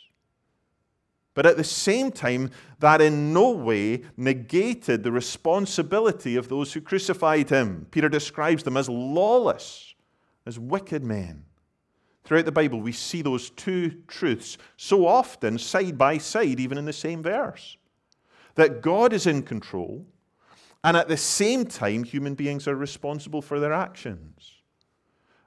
But 1.35 1.45
at 1.45 1.55
the 1.55 1.63
same 1.63 2.11
time, 2.11 2.51
that 2.79 2.99
in 2.99 3.31
no 3.31 3.51
way 3.51 4.01
negated 4.17 5.03
the 5.03 5.11
responsibility 5.11 6.35
of 6.35 6.49
those 6.49 6.73
who 6.73 6.81
crucified 6.81 7.49
him. 7.49 7.87
Peter 7.91 8.09
describes 8.09 8.63
them 8.63 8.75
as 8.75 8.89
lawless, 8.89 9.93
as 10.45 10.59
wicked 10.59 11.01
men. 11.01 11.45
Throughout 12.29 12.45
the 12.45 12.51
Bible, 12.51 12.79
we 12.79 12.91
see 12.91 13.23
those 13.23 13.49
two 13.49 13.89
truths 14.07 14.59
so 14.77 15.07
often 15.07 15.57
side 15.57 15.97
by 15.97 16.19
side, 16.19 16.59
even 16.59 16.77
in 16.77 16.85
the 16.85 16.93
same 16.93 17.23
verse. 17.23 17.75
That 18.53 18.83
God 18.83 19.13
is 19.13 19.25
in 19.25 19.41
control, 19.41 20.05
and 20.83 20.95
at 20.95 21.07
the 21.07 21.17
same 21.17 21.65
time, 21.65 22.03
human 22.03 22.35
beings 22.35 22.67
are 22.67 22.75
responsible 22.75 23.41
for 23.41 23.59
their 23.59 23.73
actions. 23.73 24.51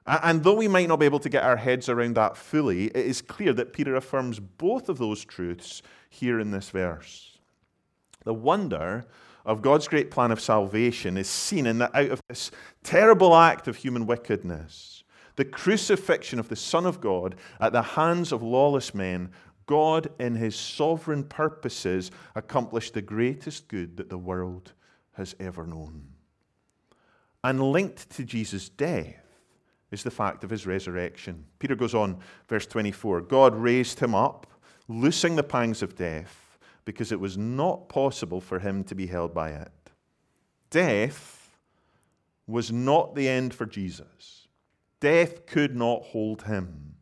And 0.05 0.43
though 0.43 0.55
we 0.55 0.67
might 0.67 0.89
not 0.89 0.99
be 0.99 1.05
able 1.05 1.21
to 1.21 1.29
get 1.29 1.45
our 1.45 1.55
heads 1.55 1.87
around 1.87 2.17
that 2.17 2.35
fully, 2.35 2.87
it 2.87 2.97
is 2.97 3.21
clear 3.21 3.53
that 3.53 3.71
Peter 3.71 3.95
affirms 3.95 4.41
both 4.41 4.89
of 4.89 4.97
those 4.97 5.23
truths 5.23 5.83
here 6.09 6.37
in 6.37 6.51
this 6.51 6.69
verse. 6.69 7.37
The 8.25 8.33
wonder 8.33 9.05
of 9.45 9.61
God's 9.61 9.87
great 9.87 10.11
plan 10.11 10.31
of 10.31 10.41
salvation 10.41 11.15
is 11.15 11.29
seen 11.29 11.65
in 11.65 11.77
that 11.77 11.95
out 11.95 12.09
of 12.09 12.21
this 12.27 12.51
terrible 12.83 13.33
act 13.33 13.69
of 13.69 13.77
human 13.77 14.05
wickedness, 14.05 15.02
the 15.35 15.45
crucifixion 15.45 16.39
of 16.39 16.49
the 16.49 16.55
Son 16.55 16.85
of 16.85 17.01
God 17.01 17.35
at 17.59 17.73
the 17.73 17.81
hands 17.81 18.31
of 18.31 18.43
lawless 18.43 18.93
men, 18.93 19.31
God, 19.65 20.09
in 20.19 20.35
his 20.35 20.55
sovereign 20.55 21.23
purposes, 21.23 22.11
accomplished 22.35 22.93
the 22.93 23.01
greatest 23.01 23.67
good 23.67 23.97
that 23.97 24.09
the 24.09 24.17
world 24.17 24.73
has 25.13 25.35
ever 25.39 25.65
known. 25.65 26.07
And 27.43 27.61
linked 27.61 28.09
to 28.11 28.23
Jesus' 28.23 28.69
death 28.69 29.23
is 29.91 30.03
the 30.03 30.11
fact 30.11 30.43
of 30.43 30.49
his 30.49 30.65
resurrection. 30.65 31.45
Peter 31.59 31.75
goes 31.75 31.93
on, 31.93 32.17
verse 32.47 32.65
24 32.65 33.21
God 33.21 33.55
raised 33.55 33.99
him 33.99 34.15
up, 34.15 34.47
loosing 34.87 35.35
the 35.35 35.43
pangs 35.43 35.81
of 35.81 35.95
death, 35.95 36.57
because 36.85 37.11
it 37.11 37.19
was 37.19 37.37
not 37.37 37.89
possible 37.89 38.41
for 38.41 38.59
him 38.59 38.83
to 38.85 38.95
be 38.95 39.07
held 39.07 39.33
by 39.33 39.49
it. 39.51 39.71
Death 40.69 41.51
was 42.47 42.71
not 42.71 43.15
the 43.15 43.29
end 43.29 43.53
for 43.53 43.65
Jesus, 43.65 44.42
death 45.03 45.45
could 45.45 45.75
not 45.75 46.01
hold 46.01 46.43
him. 46.43 46.95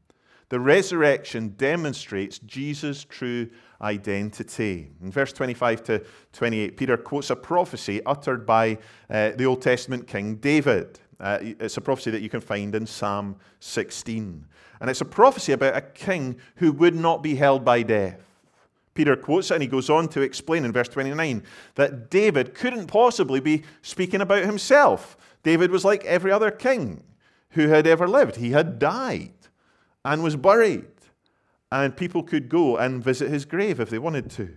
The 0.49 0.59
resurrection 0.59 1.49
demonstrates 1.49 2.39
Jesus' 2.39 3.03
true 3.03 3.47
identity. 3.79 4.89
In 5.03 5.11
verse 5.11 5.31
25 5.31 5.83
to 5.83 6.03
28, 6.33 6.77
Peter 6.77 6.97
quotes 6.97 7.29
a 7.29 7.35
prophecy 7.35 8.03
uttered 8.03 8.43
by 8.43 8.79
uh, 9.07 9.33
the 9.35 9.45
Old 9.45 9.61
Testament 9.61 10.07
King 10.07 10.37
David. 10.37 10.99
Uh, 11.19 11.37
it's 11.41 11.77
a 11.77 11.81
prophecy 11.81 12.09
that 12.09 12.23
you 12.23 12.29
can 12.29 12.41
find 12.41 12.73
in 12.73 12.87
Psalm 12.87 13.35
16. 13.59 14.47
And 14.79 14.89
it's 14.89 15.01
a 15.01 15.05
prophecy 15.05 15.51
about 15.51 15.77
a 15.77 15.81
king 15.81 16.37
who 16.55 16.71
would 16.71 16.95
not 16.95 17.21
be 17.21 17.35
held 17.35 17.63
by 17.63 17.83
death. 17.83 18.19
Peter 18.95 19.15
quotes 19.15 19.51
it 19.51 19.53
and 19.53 19.61
he 19.61 19.67
goes 19.67 19.91
on 19.91 20.07
to 20.07 20.21
explain 20.21 20.65
in 20.65 20.71
verse 20.71 20.89
29 20.89 21.43
that 21.75 22.09
David 22.09 22.55
couldn't 22.55 22.87
possibly 22.87 23.39
be 23.39 23.61
speaking 23.83 24.21
about 24.21 24.43
himself. 24.43 25.15
David 25.43 25.69
was 25.69 25.85
like 25.85 26.03
every 26.05 26.31
other 26.31 26.49
king 26.49 27.03
who 27.51 27.67
had 27.67 27.87
ever 27.87 28.07
lived, 28.07 28.37
he 28.37 28.51
had 28.51 28.79
died 28.79 29.33
and 30.03 30.23
was 30.23 30.35
buried. 30.35 30.85
And 31.71 31.95
people 31.95 32.23
could 32.23 32.49
go 32.49 32.77
and 32.77 33.03
visit 33.03 33.29
his 33.29 33.45
grave 33.45 33.79
if 33.79 33.89
they 33.89 33.99
wanted 33.99 34.29
to. 34.31 34.55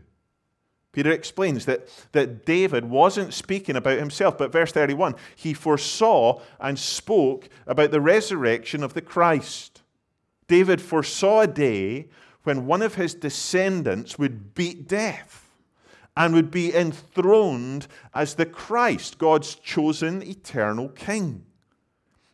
Peter 0.95 1.11
explains 1.11 1.65
that, 1.67 1.89
that 2.13 2.47
David 2.47 2.85
wasn't 2.85 3.35
speaking 3.35 3.75
about 3.77 3.99
himself, 3.99 4.39
but 4.39 4.53
verse 4.53 4.71
31 4.71 5.17
he 5.35 5.53
foresaw 5.53 6.41
and 6.61 6.79
spoke 6.79 7.49
about 7.67 7.91
the 7.91 8.01
resurrection 8.01 8.83
of 8.85 8.95
the 8.95 9.03
Christ. 9.03 9.83
David 10.47 10.81
foresaw 10.81 11.41
a 11.41 11.47
day 11.47 12.09
when 12.45 12.67
one 12.67 12.83
of 12.83 12.95
his 12.95 13.15
descendants 13.15 14.19
would 14.19 14.55
beat 14.55 14.87
death 14.87 15.51
and 16.17 16.33
would 16.33 16.51
be 16.51 16.73
enthroned 16.73 17.89
as 18.15 18.35
the 18.35 18.47
Christ, 18.47 19.19
God's 19.19 19.57
chosen 19.57 20.23
eternal 20.23 20.91
king. 20.91 21.45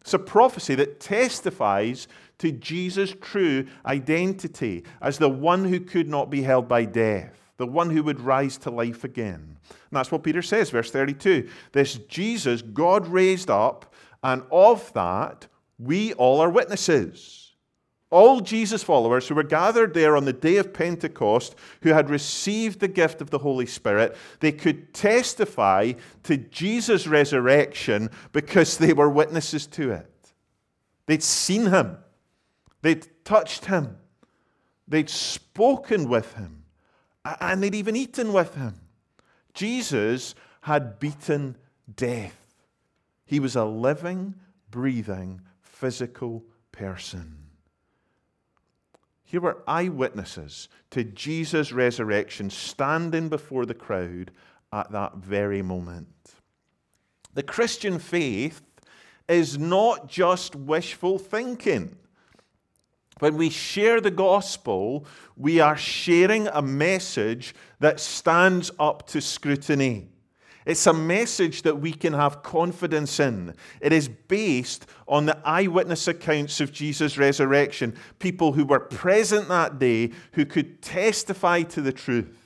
It's 0.01 0.15
a 0.15 0.19
prophecy 0.19 0.75
that 0.77 1.01
testifies 1.01 2.09
to 2.39 2.53
Jesus' 2.53 3.15
true 3.21 3.67
identity 3.85 4.85
as 5.03 5.19
the 5.19 5.29
one 5.29 5.65
who 5.65 5.81
could 5.81 6.09
not 6.09 6.31
be 6.31 6.43
held 6.43 6.69
by 6.69 6.85
death, 6.87 7.39
the 7.59 7.67
one 7.67 7.91
who 7.91 8.03
would 8.03 8.21
rise 8.21 8.57
to 8.59 8.71
life 8.71 9.05
again. 9.05 9.57
And 9.69 9.93
that's 9.93 10.11
what 10.11 10.23
Peter 10.23 10.43
says, 10.43 10.71
verse 10.71 10.91
32. 10.91 11.49
This 11.73 11.97
Jesus 12.09 12.63
God 12.63 13.07
raised 13.07 13.51
up, 13.51 13.93
and 14.23 14.43
of 14.51 14.93
that 14.95 15.47
we 15.79 16.13
all 16.15 16.41
are 16.41 16.51
witnesses. 16.51 17.40
All 18.11 18.41
Jesus 18.41 18.83
followers 18.83 19.29
who 19.29 19.37
were 19.37 19.45
gathered 19.45 19.95
there 19.95 20.17
on 20.17 20.25
the 20.25 20.33
day 20.33 20.57
of 20.57 20.75
Pentecost, 20.75 21.55
who 21.83 21.91
had 21.91 22.11
received 22.11 22.81
the 22.81 22.89
gift 22.89 23.21
of 23.21 23.31
the 23.31 23.39
Holy 23.39 23.67
Spirit, 23.67 24.17
they 24.41 24.53
could 24.53 24.93
testify 24.93 25.93
to 26.25 26.37
Jesus' 26.37 27.07
resurrection 27.07 28.11
because 28.33 28.79
they 28.79 28.93
were 28.93 29.09
witnesses 29.09 29.67
to 29.69 29.93
it. 29.93 30.33
They'd 31.07 31.23
seen 31.23 31.67
him. 31.67 31.99
They'd 32.83 33.07
touched 33.25 33.67
him, 33.67 33.99
they'd 34.89 35.11
spoken 35.11 36.09
with 36.09 36.33
him, 36.35 36.65
and 37.25 37.63
they'd 37.63 37.75
even 37.75 37.95
eaten 37.95 38.33
with 38.33 38.55
him. 38.55 38.81
Jesus 39.53 40.35
had 40.63 40.99
beaten 40.99 41.57
death. 41.95 42.57
He 43.27 43.39
was 43.39 43.55
a 43.55 43.65
living, 43.65 44.35
breathing, 44.71 45.43
physical 45.61 46.45
person. 46.73 47.50
Here 49.31 49.41
were 49.41 49.63
eyewitnesses 49.69 50.69
to 50.91 51.05
Jesus' 51.05 51.71
resurrection 51.71 52.51
standing 52.51 53.29
before 53.29 53.65
the 53.65 53.75
crowd 53.75 54.33
at 54.73 54.91
that 54.91 55.19
very 55.19 55.63
moment. 55.63 56.09
The 57.35 57.45
Christian 57.45 58.01
faith 58.01 58.61
is 59.29 59.57
not 59.57 60.09
just 60.09 60.57
wishful 60.57 61.17
thinking. 61.21 61.97
When 63.21 63.37
we 63.37 63.51
share 63.51 64.01
the 64.01 64.11
gospel, 64.11 65.07
we 65.37 65.61
are 65.61 65.77
sharing 65.77 66.49
a 66.49 66.61
message 66.61 67.55
that 67.79 68.01
stands 68.01 68.73
up 68.81 69.07
to 69.11 69.21
scrutiny. 69.21 70.09
It's 70.67 70.87
a 70.87 70.93
message 70.93 71.63
that 71.63 71.81
we 71.81 71.93
can 71.93 72.13
have 72.13 72.43
confidence 72.43 73.19
in. 73.19 73.55
It 73.81 73.93
is 73.93 74.09
based 74.09 74.87
on 75.09 75.27
the 75.27 75.39
eyewitness 75.45 76.07
accounts 76.07 76.61
of 76.61 76.73
Jesus' 76.73 77.17
resurrection, 77.17 77.97
people 78.19 78.53
who 78.53 78.65
were 78.65 78.81
present 78.81 79.49
that 79.49 79.79
day 79.79 80.11
who 80.33 80.45
could 80.45 80.83
testify 80.83 81.63
to 81.63 81.81
the 81.81 81.93
truth. 81.93 82.37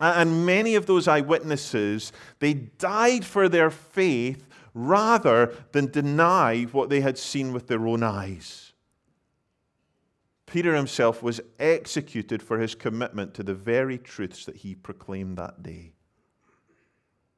And 0.00 0.44
many 0.44 0.74
of 0.74 0.86
those 0.86 1.08
eyewitnesses, 1.08 2.12
they 2.40 2.54
died 2.54 3.24
for 3.24 3.48
their 3.48 3.70
faith 3.70 4.46
rather 4.74 5.54
than 5.72 5.90
deny 5.90 6.64
what 6.64 6.90
they 6.90 7.00
had 7.00 7.16
seen 7.16 7.52
with 7.52 7.66
their 7.66 7.86
own 7.86 8.02
eyes. 8.02 8.72
Peter 10.44 10.74
himself 10.74 11.22
was 11.22 11.40
executed 11.58 12.42
for 12.42 12.58
his 12.58 12.74
commitment 12.74 13.32
to 13.34 13.42
the 13.42 13.54
very 13.54 13.96
truths 13.96 14.44
that 14.44 14.56
he 14.56 14.74
proclaimed 14.74 15.38
that 15.38 15.62
day. 15.62 15.92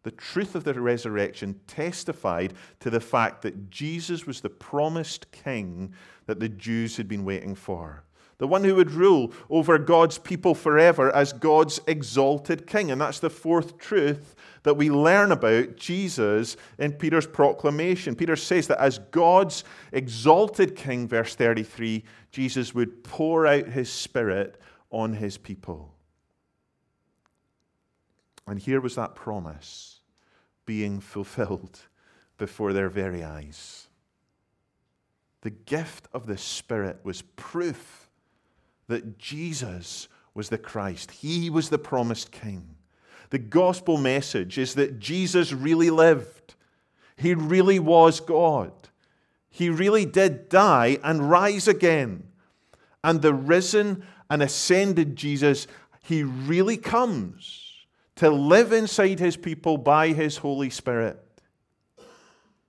The 0.04 0.10
truth 0.12 0.54
of 0.54 0.64
the 0.64 0.80
resurrection 0.80 1.60
testified 1.66 2.54
to 2.80 2.90
the 2.90 3.00
fact 3.00 3.42
that 3.42 3.70
Jesus 3.70 4.26
was 4.26 4.40
the 4.40 4.50
promised 4.50 5.30
king 5.32 5.92
that 6.26 6.40
the 6.40 6.48
Jews 6.48 6.96
had 6.96 7.08
been 7.08 7.24
waiting 7.24 7.54
for. 7.54 8.04
The 8.38 8.46
one 8.46 8.62
who 8.62 8.76
would 8.76 8.92
rule 8.92 9.32
over 9.50 9.78
God's 9.78 10.16
people 10.16 10.54
forever 10.54 11.14
as 11.14 11.32
God's 11.32 11.80
exalted 11.88 12.68
king. 12.68 12.92
And 12.92 13.00
that's 13.00 13.18
the 13.18 13.30
fourth 13.30 13.78
truth 13.78 14.36
that 14.62 14.76
we 14.76 14.90
learn 14.90 15.32
about 15.32 15.76
Jesus 15.76 16.56
in 16.78 16.92
Peter's 16.92 17.26
proclamation. 17.26 18.14
Peter 18.14 18.36
says 18.36 18.68
that 18.68 18.80
as 18.80 19.00
God's 19.10 19.64
exalted 19.92 20.76
king, 20.76 21.08
verse 21.08 21.34
33, 21.34 22.04
Jesus 22.30 22.74
would 22.74 23.02
pour 23.02 23.44
out 23.44 23.66
his 23.66 23.90
spirit 23.90 24.60
on 24.90 25.14
his 25.14 25.36
people. 25.36 25.97
And 28.48 28.58
here 28.58 28.80
was 28.80 28.94
that 28.94 29.14
promise 29.14 30.00
being 30.64 31.00
fulfilled 31.14 31.78
before 32.38 32.72
their 32.72 32.88
very 32.88 33.22
eyes. 33.22 33.88
The 35.42 35.50
gift 35.50 36.08
of 36.12 36.26
the 36.26 36.38
Spirit 36.38 36.98
was 37.04 37.22
proof 37.22 38.08
that 38.88 39.18
Jesus 39.18 40.08
was 40.34 40.48
the 40.48 40.58
Christ. 40.58 41.10
He 41.10 41.50
was 41.50 41.68
the 41.68 41.78
promised 41.78 42.32
King. 42.32 42.76
The 43.30 43.38
gospel 43.38 43.98
message 43.98 44.56
is 44.56 44.74
that 44.74 44.98
Jesus 44.98 45.52
really 45.52 45.90
lived. 45.90 46.54
He 47.16 47.34
really 47.34 47.78
was 47.78 48.20
God. 48.20 48.72
He 49.50 49.68
really 49.68 50.06
did 50.06 50.48
die 50.48 50.98
and 51.04 51.30
rise 51.30 51.68
again. 51.68 52.24
And 53.04 53.20
the 53.20 53.34
risen 53.34 54.04
and 54.30 54.42
ascended 54.42 55.16
Jesus, 55.16 55.66
he 56.02 56.22
really 56.22 56.76
comes 56.76 57.67
to 58.18 58.30
live 58.30 58.72
inside 58.72 59.20
his 59.20 59.36
people 59.36 59.78
by 59.78 60.08
his 60.08 60.38
Holy 60.38 60.70
Spirit 60.70 61.20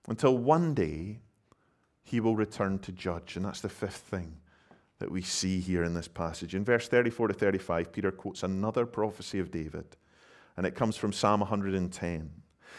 until 0.06 0.38
one 0.38 0.74
day 0.74 1.18
he 2.04 2.20
will 2.20 2.36
return 2.36 2.78
to 2.78 2.92
judge. 2.92 3.34
And 3.36 3.44
that's 3.44 3.60
the 3.60 3.68
fifth 3.68 3.96
thing 3.96 4.36
that 5.00 5.10
we 5.10 5.22
see 5.22 5.58
here 5.58 5.82
in 5.82 5.94
this 5.94 6.06
passage. 6.06 6.54
In 6.54 6.64
verse 6.64 6.86
34 6.86 7.28
to 7.28 7.34
35, 7.34 7.92
Peter 7.92 8.12
quotes 8.12 8.44
another 8.44 8.86
prophecy 8.86 9.40
of 9.40 9.50
David 9.50 9.96
and 10.56 10.64
it 10.66 10.76
comes 10.76 10.96
from 10.96 11.12
Psalm 11.12 11.40
110. 11.40 12.30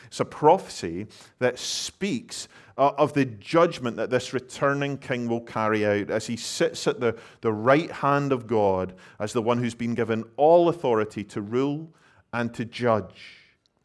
It's 0.07 0.19
a 0.21 0.25
prophecy 0.25 1.07
that 1.39 1.59
speaks 1.59 2.47
of 2.77 3.11
the 3.11 3.25
judgment 3.25 3.97
that 3.97 4.09
this 4.09 4.33
returning 4.33 4.97
king 4.97 5.27
will 5.27 5.41
carry 5.41 5.85
out 5.85 6.09
as 6.09 6.27
he 6.27 6.37
sits 6.37 6.87
at 6.87 7.01
the, 7.01 7.17
the 7.41 7.51
right 7.51 7.91
hand 7.91 8.31
of 8.31 8.47
God 8.47 8.93
as 9.19 9.33
the 9.33 9.41
one 9.41 9.57
who's 9.57 9.75
been 9.75 9.93
given 9.93 10.23
all 10.37 10.69
authority 10.69 11.25
to 11.25 11.41
rule 11.41 11.93
and 12.33 12.53
to 12.53 12.65
judge. 12.65 13.37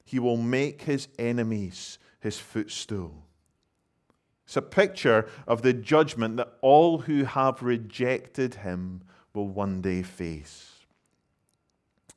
He 0.05 0.19
will 0.19 0.37
make 0.37 0.83
his 0.83 1.09
enemies 1.19 1.99
his 2.21 2.39
footstool. 2.39 3.25
It's 4.45 4.57
a 4.57 4.63
picture 4.63 5.29
of 5.49 5.63
the 5.63 5.73
judgment 5.73 6.37
that 6.37 6.53
all 6.61 6.99
who 6.99 7.25
have 7.25 7.63
rejected 7.63 8.55
him 8.55 9.03
will 9.35 9.49
one 9.49 9.81
day 9.83 10.03
face. 10.03 10.73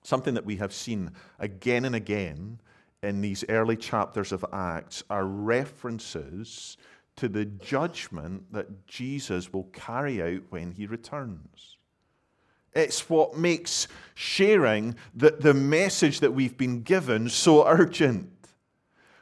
Something 0.03 0.35
that 0.35 0.45
we 0.45 0.57
have 0.57 0.73
seen 0.73 1.11
again 1.39 1.85
and 1.85 1.95
again 1.95 2.59
in 3.01 3.21
these 3.21 3.43
early 3.49 3.75
chapters 3.75 4.31
of 4.31 4.45
Acts 4.53 5.03
are 5.09 5.25
references 5.25 6.77
to 7.15 7.27
the 7.27 7.45
judgment 7.45 8.53
that 8.53 8.85
Jesus 8.87 9.51
will 9.51 9.65
carry 9.73 10.21
out 10.21 10.43
when 10.49 10.71
he 10.71 10.85
returns. 10.85 11.78
It's 12.73 13.09
what 13.09 13.37
makes 13.37 13.87
sharing 14.13 14.95
the, 15.15 15.31
the 15.31 15.53
message 15.53 16.19
that 16.19 16.33
we've 16.33 16.57
been 16.57 16.81
given 16.81 17.29
so 17.29 17.65
urgent. 17.67 18.31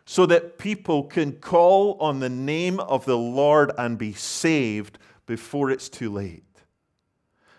So 0.05 0.25
that 0.27 0.57
people 0.57 1.03
can 1.03 1.33
call 1.33 1.97
on 1.99 2.21
the 2.21 2.29
name 2.29 2.79
of 2.79 3.03
the 3.03 3.17
Lord 3.17 3.73
and 3.77 3.97
be 3.97 4.13
saved 4.13 4.97
before 5.25 5.69
it's 5.69 5.89
too 5.89 6.09
late. 6.09 6.46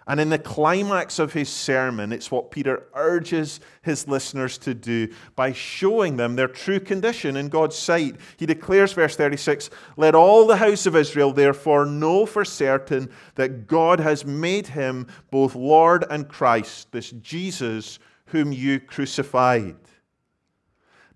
And 0.08 0.18
in 0.20 0.30
the 0.30 0.38
climax 0.38 1.18
of 1.18 1.34
his 1.34 1.50
sermon, 1.50 2.14
it's 2.14 2.30
what 2.30 2.50
Peter 2.50 2.84
urges 2.94 3.60
his 3.82 4.08
listeners 4.08 4.56
to 4.58 4.72
do 4.72 5.12
by 5.36 5.52
showing 5.52 6.16
them 6.16 6.34
their 6.34 6.48
true 6.48 6.80
condition 6.80 7.36
in 7.36 7.50
God's 7.50 7.76
sight. 7.76 8.16
He 8.38 8.46
declares, 8.46 8.94
verse 8.94 9.16
36 9.16 9.68
Let 9.98 10.14
all 10.14 10.46
the 10.46 10.56
house 10.56 10.86
of 10.86 10.96
Israel 10.96 11.34
therefore 11.34 11.84
know 11.84 12.24
for 12.24 12.42
certain 12.46 13.10
that 13.34 13.66
God 13.66 14.00
has 14.00 14.24
made 14.24 14.68
him 14.68 15.08
both 15.30 15.54
Lord 15.54 16.06
and 16.08 16.26
Christ, 16.26 16.90
this 16.90 17.10
Jesus 17.10 17.98
whom 18.28 18.50
you 18.50 18.80
crucified. 18.80 19.76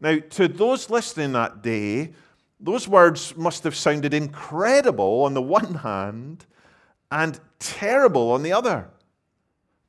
Now, 0.03 0.19
to 0.31 0.49
those 0.49 0.91
listening 0.91 1.33
that 1.33 1.63
day, 1.63 2.13
those 2.61 2.87
words 2.87 3.35
must 3.39 3.65
have 3.65 3.75
sounded 3.75 4.13
incredible 4.13 5.23
on 5.25 5.33
the 5.33 5.41
one 5.41 5.77
hand 5.77 6.45
and 7.13 7.39
terrible 7.59 8.33
on 8.33 8.43
the 8.43 8.55
other. 8.55 8.89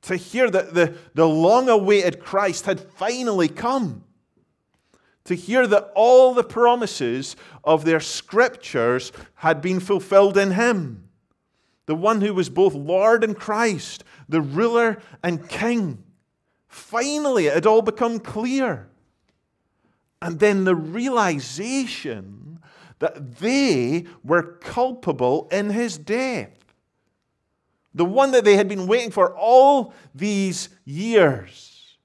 To 0.04 0.18
hear 0.18 0.52
that 0.52 0.74
the, 0.74 0.96
the 1.14 1.28
long 1.28 1.70
awaited 1.70 2.20
Christ 2.20 2.66
had 2.66 2.82
finally 2.82 3.48
come. 3.48 4.04
To 5.24 5.34
hear 5.34 5.66
that 5.66 5.92
all 5.96 6.34
the 6.34 6.44
promises 6.44 7.38
of 7.64 7.86
their 7.86 8.02
scriptures 8.02 9.14
had 9.36 9.62
been 9.62 9.80
fulfilled 9.80 10.38
in 10.38 10.52
him. 10.52 11.08
The 11.86 11.96
one 11.96 12.20
who 12.20 12.34
was 12.34 12.50
both 12.50 12.74
Lord 12.74 13.24
and 13.24 13.38
Christ, 13.38 14.04
the 14.28 14.42
ruler 14.42 15.02
and 15.24 15.48
king. 15.48 16.04
Finally, 16.68 17.48
it 17.48 17.54
had 17.54 17.66
all 17.66 17.82
become 17.82 18.20
clear. 18.20 18.90
And 20.22 20.40
then 20.40 20.66
the 20.66 20.76
realization 20.76 22.60
that 23.00 23.38
they 23.38 24.08
were 24.26 24.44
culpable 24.44 25.48
in 25.52 25.70
his 25.70 25.98
death 25.98 26.63
the 27.94 28.06
one 28.06 28.32
that 28.32 28.44
they 28.44 28.56
had 28.56 28.68
been 28.68 28.88
waiting 28.88 29.12
for 29.12 29.36
all 29.36 29.94
these 30.16 30.70
years, 30.86 31.98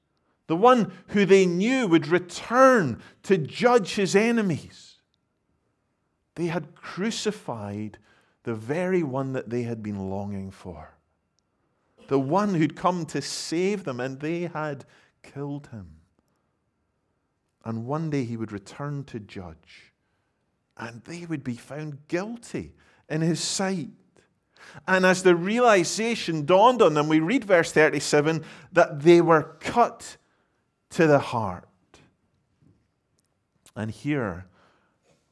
the 0.47 0.57
one 0.57 0.92
who 1.09 1.25
they 1.25 1.47
knew 1.47 1.87
would 1.87 2.09
return 2.09 3.02
to 3.23 3.38
judge 3.38 3.95
his 3.95 4.14
enemies. 4.14 4.97
They 6.35 6.47
had 6.47 6.75
crucified 6.75 7.99
the 8.45 8.54
very 8.54 9.02
one 9.02 9.33
that 9.33 9.50
they 9.50 9.62
had 9.62 9.83
been 9.83 10.09
longing 10.11 10.50
for, 10.50 10.95
the 12.09 12.18
one 12.18 12.54
who'd 12.54 12.76
come 12.76 13.04
to 13.07 13.21
save 13.21 13.85
them, 13.85 14.00
and 14.00 14.21
they 14.21 14.42
had 14.42 14.85
killed 15.23 15.68
him. 15.68 15.97
And 17.64 17.87
one 17.87 18.09
day 18.09 18.25
he 18.25 18.37
would 18.37 18.52
return 18.52 19.04
to 19.04 19.18
judge, 19.18 19.92
and 20.76 21.02
they 21.04 21.26
would 21.26 21.45
be 21.45 21.57
found 21.57 22.07
guilty 22.09 22.73
in 23.09 23.21
his 23.21 23.40
sight. 23.40 23.88
And 24.87 25.05
as 25.05 25.23
the 25.23 25.37
realization 25.37 26.45
dawned 26.45 26.83
on 26.83 26.95
them, 26.95 27.09
we 27.09 27.21
read 27.21 27.45
verse 27.45 27.73
37 27.73 28.45
that 28.73 29.00
they 29.03 29.21
were 29.21 29.57
cut 29.61 30.17
to 30.91 31.07
the 31.07 31.19
heart. 31.19 31.69
And 33.77 33.91
here 33.91 34.47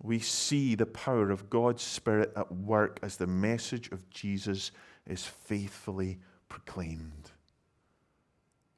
we 0.02 0.18
see 0.18 0.74
the 0.74 0.86
power 0.86 1.30
of 1.30 1.50
God's 1.50 1.82
Spirit 1.82 2.32
at 2.36 2.52
work 2.52 3.00
as 3.02 3.16
the 3.16 3.26
message 3.26 3.90
of 3.90 4.08
Jesus 4.10 4.70
is 5.06 5.24
faithfully 5.24 6.18
proclaimed. 6.48 7.30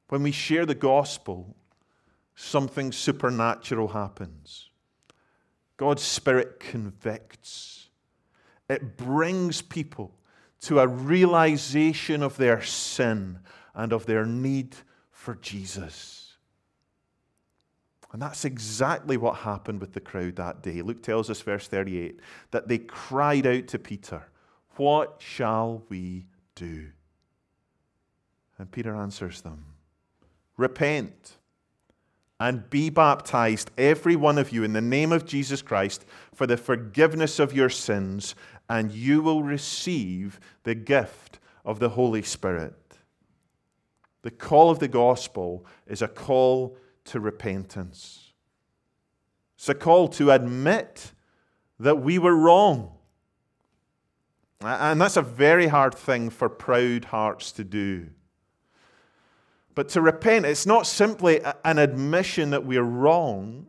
When 0.07 0.23
we 0.23 0.31
share 0.31 0.65
the 0.65 0.75
gospel, 0.75 1.55
something 2.35 2.91
supernatural 2.91 3.89
happens. 3.89 4.69
God's 5.77 6.01
Spirit 6.01 6.59
convicts, 6.59 7.89
it 8.69 8.97
brings 8.97 9.61
people 9.61 10.13
to 10.61 10.79
a 10.79 10.87
realization 10.87 12.21
of 12.21 12.37
their 12.37 12.61
sin 12.61 13.39
and 13.73 13.93
of 13.93 14.05
their 14.05 14.25
need 14.25 14.75
for 15.11 15.35
Jesus. 15.35 16.19
And 18.11 18.21
that's 18.21 18.43
exactly 18.43 19.17
what 19.17 19.37
happened 19.37 19.79
with 19.79 19.93
the 19.93 19.99
crowd 19.99 20.35
that 20.37 20.63
day. 20.63 20.81
Luke 20.81 21.03
tells 21.03 21.29
us, 21.29 21.41
verse 21.41 21.67
38, 21.67 22.19
that 22.51 22.67
they 22.67 22.79
cried 22.79 23.45
out 23.45 23.67
to 23.67 23.79
Peter, 23.79 24.23
What 24.77 25.17
shall 25.19 25.83
we 25.89 26.25
do? 26.55 26.87
And 28.57 28.71
Peter 28.71 28.95
answers 28.95 29.41
them, 29.41 29.65
Repent 30.57 31.37
and 32.39 32.69
be 32.69 32.89
baptized, 32.89 33.69
every 33.77 34.15
one 34.15 34.37
of 34.37 34.51
you, 34.51 34.63
in 34.63 34.73
the 34.73 34.81
name 34.81 35.11
of 35.11 35.25
Jesus 35.25 35.61
Christ, 35.61 36.05
for 36.33 36.47
the 36.47 36.57
forgiveness 36.57 37.37
of 37.37 37.53
your 37.53 37.69
sins, 37.69 38.33
and 38.69 38.91
you 38.91 39.21
will 39.21 39.41
receive 39.41 40.39
the 40.63 40.75
gift 40.75 41.39
of 41.65 41.79
the 41.79 41.89
Holy 41.89 42.21
Spirit. 42.21 42.75
The 44.21 44.31
call 44.31 44.69
of 44.69 44.79
the 44.79 44.87
gospel 44.87 45.65
is 45.87 46.01
a 46.01 46.07
call 46.07 46.77
to 47.05 47.19
repentance. 47.19 48.33
It's 49.55 49.69
a 49.69 49.73
call 49.73 50.07
to 50.09 50.31
admit 50.31 51.11
that 51.79 52.01
we 52.01 52.19
were 52.19 52.35
wrong. 52.35 52.91
And 54.61 54.99
that's 54.99 55.17
a 55.17 55.21
very 55.21 55.67
hard 55.67 55.95
thing 55.95 56.29
for 56.29 56.49
proud 56.49 57.05
hearts 57.05 57.51
to 57.53 57.63
do. 57.63 58.07
But 59.73 59.89
to 59.89 60.01
repent, 60.01 60.45
it's 60.45 60.65
not 60.65 60.85
simply 60.85 61.41
an 61.63 61.77
admission 61.77 62.49
that 62.49 62.65
we're 62.65 62.83
wrong, 62.83 63.65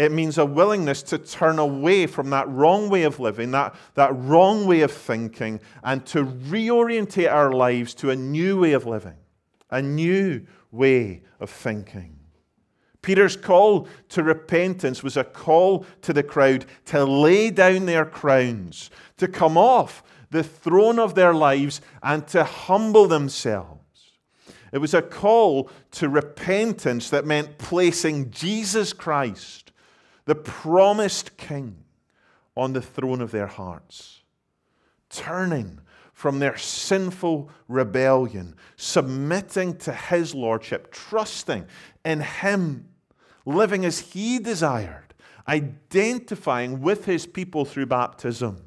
it 0.00 0.12
means 0.12 0.38
a 0.38 0.46
willingness 0.46 1.02
to 1.02 1.18
turn 1.18 1.58
away 1.58 2.06
from 2.06 2.30
that 2.30 2.48
wrong 2.48 2.88
way 2.88 3.02
of 3.02 3.20
living, 3.20 3.50
that, 3.50 3.74
that 3.94 4.16
wrong 4.16 4.66
way 4.66 4.80
of 4.80 4.90
thinking, 4.90 5.60
and 5.84 6.06
to 6.06 6.24
reorientate 6.24 7.30
our 7.30 7.52
lives 7.52 7.92
to 7.94 8.10
a 8.10 8.16
new 8.16 8.60
way 8.60 8.72
of 8.72 8.86
living, 8.86 9.16
a 9.68 9.82
new 9.82 10.46
way 10.70 11.22
of 11.38 11.50
thinking. 11.50 12.18
Peter's 13.02 13.36
call 13.36 13.88
to 14.08 14.22
repentance 14.22 15.02
was 15.02 15.16
a 15.16 15.24
call 15.24 15.84
to 16.02 16.12
the 16.12 16.22
crowd 16.22 16.66
to 16.86 17.04
lay 17.04 17.50
down 17.50 17.86
their 17.86 18.04
crowns, 18.04 18.90
to 19.16 19.28
come 19.28 19.58
off 19.58 20.02
the 20.30 20.44
throne 20.44 20.98
of 20.98 21.14
their 21.14 21.34
lives, 21.34 21.80
and 22.02 22.26
to 22.28 22.44
humble 22.44 23.06
themselves. 23.06 23.80
It 24.72 24.78
was 24.78 24.94
a 24.94 25.02
call 25.02 25.68
to 25.92 26.08
repentance 26.08 27.10
that 27.10 27.26
meant 27.26 27.58
placing 27.58 28.30
Jesus 28.30 28.92
Christ 28.92 29.69
the 30.24 30.34
promised 30.34 31.36
king 31.36 31.84
on 32.56 32.72
the 32.72 32.82
throne 32.82 33.20
of 33.20 33.30
their 33.30 33.46
hearts, 33.46 34.22
turning 35.08 35.80
from 36.12 36.38
their 36.38 36.56
sinful 36.56 37.50
rebellion, 37.68 38.54
submitting 38.76 39.76
to 39.78 39.92
his 39.92 40.34
lordship, 40.34 40.92
trusting 40.92 41.66
in 42.04 42.20
him, 42.20 42.88
living 43.46 43.84
as 43.84 44.00
he 44.00 44.38
desired, 44.38 45.14
identifying 45.48 46.82
with 46.82 47.06
his 47.06 47.26
people 47.26 47.64
through 47.64 47.86
baptism. 47.86 48.62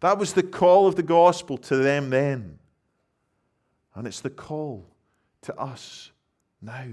That 0.00 0.18
was 0.18 0.32
the 0.32 0.42
call 0.42 0.86
of 0.86 0.96
the 0.96 1.02
gospel 1.02 1.56
to 1.58 1.76
them 1.76 2.10
then. 2.10 2.58
And 3.94 4.06
it's 4.06 4.20
the 4.20 4.30
call 4.30 4.86
to 5.42 5.56
us 5.58 6.10
now. 6.60 6.86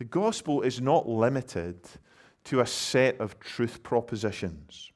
The 0.00 0.06
gospel 0.06 0.62
is 0.62 0.80
not 0.80 1.06
limited 1.06 1.78
to 2.44 2.60
a 2.60 2.66
set 2.66 3.20
of 3.20 3.38
truth 3.38 3.82
propositions, 3.82 4.90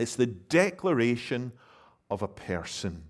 it's 0.00 0.16
the 0.16 0.26
declaration 0.26 1.52
of 2.10 2.20
a 2.20 2.28
person. 2.28 3.04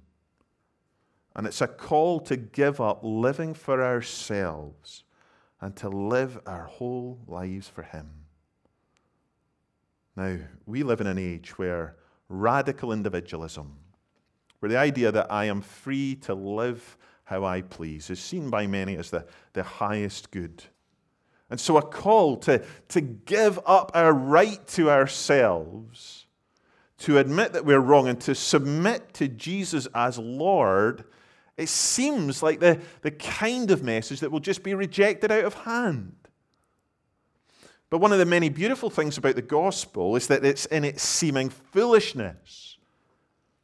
And 1.34 1.46
it's 1.46 1.62
a 1.62 1.68
call 1.68 2.20
to 2.20 2.36
give 2.36 2.82
up 2.82 3.00
living 3.02 3.54
for 3.54 3.82
ourselves 3.82 5.04
and 5.60 5.74
to 5.76 5.88
live 5.88 6.38
our 6.44 6.64
whole 6.64 7.18
lives 7.26 7.66
for 7.66 7.82
Him. 7.82 8.10
Now, 10.16 10.36
we 10.66 10.82
live 10.82 11.00
in 11.00 11.06
an 11.06 11.18
age 11.18 11.56
where 11.56 11.96
radical 12.28 12.92
individualism, 12.92 13.74
where 14.58 14.68
the 14.68 14.76
idea 14.76 15.12
that 15.12 15.32
I 15.32 15.46
am 15.46 15.62
free 15.62 16.16
to 16.16 16.34
live 16.34 16.98
how 17.24 17.44
I 17.44 17.62
please, 17.62 18.10
is 18.10 18.20
seen 18.20 18.50
by 18.50 18.66
many 18.66 18.96
as 18.96 19.08
the, 19.08 19.24
the 19.54 19.62
highest 19.62 20.30
good. 20.30 20.64
And 21.50 21.58
so, 21.58 21.76
a 21.76 21.82
call 21.82 22.36
to, 22.38 22.64
to 22.88 23.00
give 23.00 23.58
up 23.66 23.90
our 23.94 24.12
right 24.12 24.64
to 24.68 24.90
ourselves, 24.90 26.26
to 26.98 27.18
admit 27.18 27.54
that 27.54 27.64
we're 27.64 27.80
wrong, 27.80 28.06
and 28.06 28.20
to 28.22 28.34
submit 28.36 29.12
to 29.14 29.26
Jesus 29.26 29.88
as 29.94 30.16
Lord, 30.18 31.04
it 31.56 31.68
seems 31.68 32.42
like 32.42 32.60
the, 32.60 32.80
the 33.02 33.10
kind 33.10 33.70
of 33.72 33.82
message 33.82 34.20
that 34.20 34.30
will 34.30 34.40
just 34.40 34.62
be 34.62 34.74
rejected 34.74 35.32
out 35.32 35.44
of 35.44 35.54
hand. 35.54 36.14
But 37.90 37.98
one 37.98 38.12
of 38.12 38.18
the 38.20 38.24
many 38.26 38.48
beautiful 38.48 38.88
things 38.88 39.18
about 39.18 39.34
the 39.34 39.42
gospel 39.42 40.14
is 40.14 40.28
that 40.28 40.44
it's 40.44 40.66
in 40.66 40.84
its 40.84 41.02
seeming 41.02 41.50
foolishness 41.50 42.78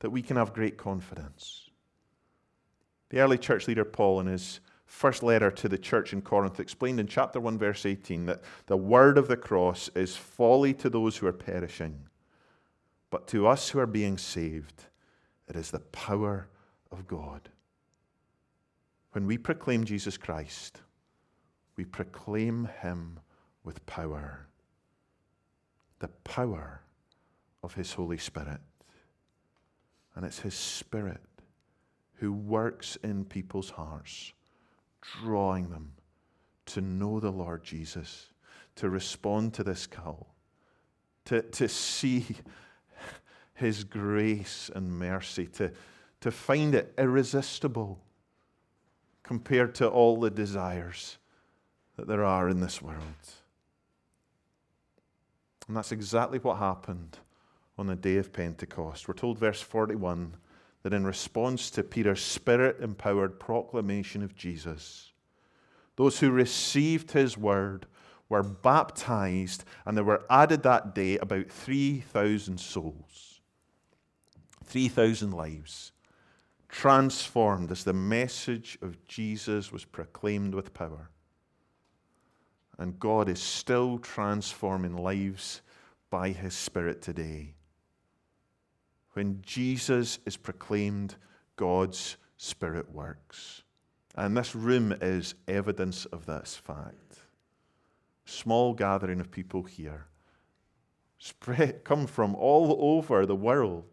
that 0.00 0.10
we 0.10 0.20
can 0.20 0.36
have 0.36 0.52
great 0.52 0.76
confidence. 0.76 1.70
The 3.10 3.20
early 3.20 3.38
church 3.38 3.68
leader 3.68 3.84
Paul, 3.84 4.18
in 4.20 4.26
his 4.26 4.60
first 4.86 5.22
letter 5.22 5.50
to 5.50 5.68
the 5.68 5.78
church 5.78 6.12
in 6.12 6.22
Corinth, 6.22 6.58
explained 6.58 7.00
in 7.00 7.06
chapter 7.06 7.40
1, 7.40 7.58
verse 7.58 7.84
18, 7.84 8.26
that 8.26 8.42
the 8.66 8.76
word 8.76 9.18
of 9.18 9.28
the 9.28 9.36
cross 9.36 9.90
is 9.94 10.16
folly 10.16 10.72
to 10.74 10.88
those 10.88 11.16
who 11.16 11.26
are 11.26 11.32
perishing, 11.32 12.08
but 13.10 13.26
to 13.28 13.46
us 13.46 13.68
who 13.70 13.78
are 13.78 13.86
being 13.86 14.16
saved, 14.18 14.84
it 15.48 15.56
is 15.56 15.70
the 15.70 15.80
power 15.80 16.48
of 16.90 17.06
God. 17.06 17.48
When 19.12 19.26
we 19.26 19.38
proclaim 19.38 19.84
Jesus 19.84 20.16
Christ, 20.16 20.80
we 21.76 21.84
proclaim 21.84 22.68
him 22.80 23.20
with 23.64 23.84
power 23.86 24.46
the 25.98 26.08
power 26.08 26.82
of 27.62 27.74
his 27.74 27.92
Holy 27.92 28.18
Spirit. 28.18 28.60
And 30.14 30.24
it's 30.24 30.40
his 30.40 30.54
Spirit 30.54 31.20
who 32.14 32.32
works 32.32 32.96
in 33.02 33.24
people's 33.24 33.70
hearts, 33.70 34.32
drawing 35.20 35.70
them 35.70 35.92
to 36.66 36.80
know 36.80 37.20
the 37.20 37.30
Lord 37.30 37.62
Jesus, 37.64 38.26
to 38.76 38.90
respond 38.90 39.54
to 39.54 39.64
this 39.64 39.86
call, 39.86 40.34
to, 41.26 41.42
to 41.42 41.68
see 41.68 42.26
his 43.54 43.84
grace 43.84 44.70
and 44.74 44.98
mercy, 44.98 45.46
to, 45.46 45.72
to 46.20 46.30
find 46.30 46.74
it 46.74 46.92
irresistible 46.98 47.98
compared 49.22 49.74
to 49.76 49.88
all 49.88 50.20
the 50.20 50.30
desires 50.30 51.18
that 51.96 52.06
there 52.06 52.24
are 52.24 52.48
in 52.48 52.60
this 52.60 52.82
world. 52.82 53.02
And 55.66 55.76
that's 55.76 55.92
exactly 55.92 56.38
what 56.38 56.58
happened 56.58 57.18
on 57.78 57.86
the 57.86 57.96
day 57.96 58.16
of 58.16 58.32
Pentecost. 58.32 59.08
We're 59.08 59.14
told, 59.14 59.38
verse 59.38 59.60
41, 59.60 60.34
that 60.82 60.92
in 60.92 61.04
response 61.04 61.70
to 61.70 61.82
Peter's 61.82 62.22
spirit 62.22 62.80
empowered 62.80 63.40
proclamation 63.40 64.22
of 64.22 64.36
Jesus, 64.36 65.12
those 65.96 66.20
who 66.20 66.30
received 66.30 67.12
his 67.12 67.36
word 67.36 67.86
were 68.28 68.42
baptized, 68.42 69.64
and 69.84 69.96
there 69.96 70.04
were 70.04 70.24
added 70.28 70.62
that 70.62 70.94
day 70.94 71.18
about 71.18 71.50
3,000 71.50 72.58
souls, 72.58 73.40
3,000 74.64 75.32
lives, 75.32 75.92
transformed 76.68 77.70
as 77.70 77.84
the 77.84 77.92
message 77.92 78.78
of 78.82 79.04
Jesus 79.06 79.72
was 79.72 79.84
proclaimed 79.84 80.54
with 80.54 80.74
power. 80.74 81.10
And 82.78 83.00
God 83.00 83.28
is 83.28 83.40
still 83.40 83.98
transforming 83.98 84.96
lives 84.96 85.62
by 86.10 86.30
His 86.30 86.54
Spirit 86.54 87.00
today. 87.00 87.55
When 89.16 89.40
Jesus 89.40 90.18
is 90.26 90.36
proclaimed, 90.36 91.16
God's 91.56 92.18
Spirit 92.36 92.92
works. 92.92 93.62
And 94.14 94.36
this 94.36 94.54
room 94.54 94.94
is 95.00 95.34
evidence 95.48 96.04
of 96.04 96.26
this 96.26 96.54
fact. 96.54 97.20
Small 98.26 98.74
gathering 98.74 99.20
of 99.20 99.30
people 99.30 99.62
here, 99.62 100.04
spread, 101.16 101.82
come 101.82 102.06
from 102.06 102.34
all 102.34 102.76
over 102.78 103.24
the 103.24 103.34
world, 103.34 103.86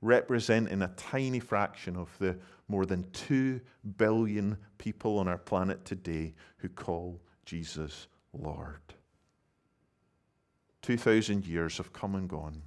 representing 0.00 0.80
a 0.80 0.88
tiny 0.96 1.38
fraction 1.38 1.94
of 1.94 2.08
the 2.18 2.38
more 2.68 2.86
than 2.86 3.10
2 3.12 3.60
billion 3.98 4.56
people 4.78 5.18
on 5.18 5.28
our 5.28 5.36
planet 5.36 5.84
today 5.84 6.32
who 6.56 6.70
call 6.70 7.20
Jesus 7.44 8.06
Lord. 8.32 8.80
2,000 10.80 11.46
years 11.46 11.76
have 11.76 11.92
come 11.92 12.14
and 12.14 12.30
gone 12.30 12.62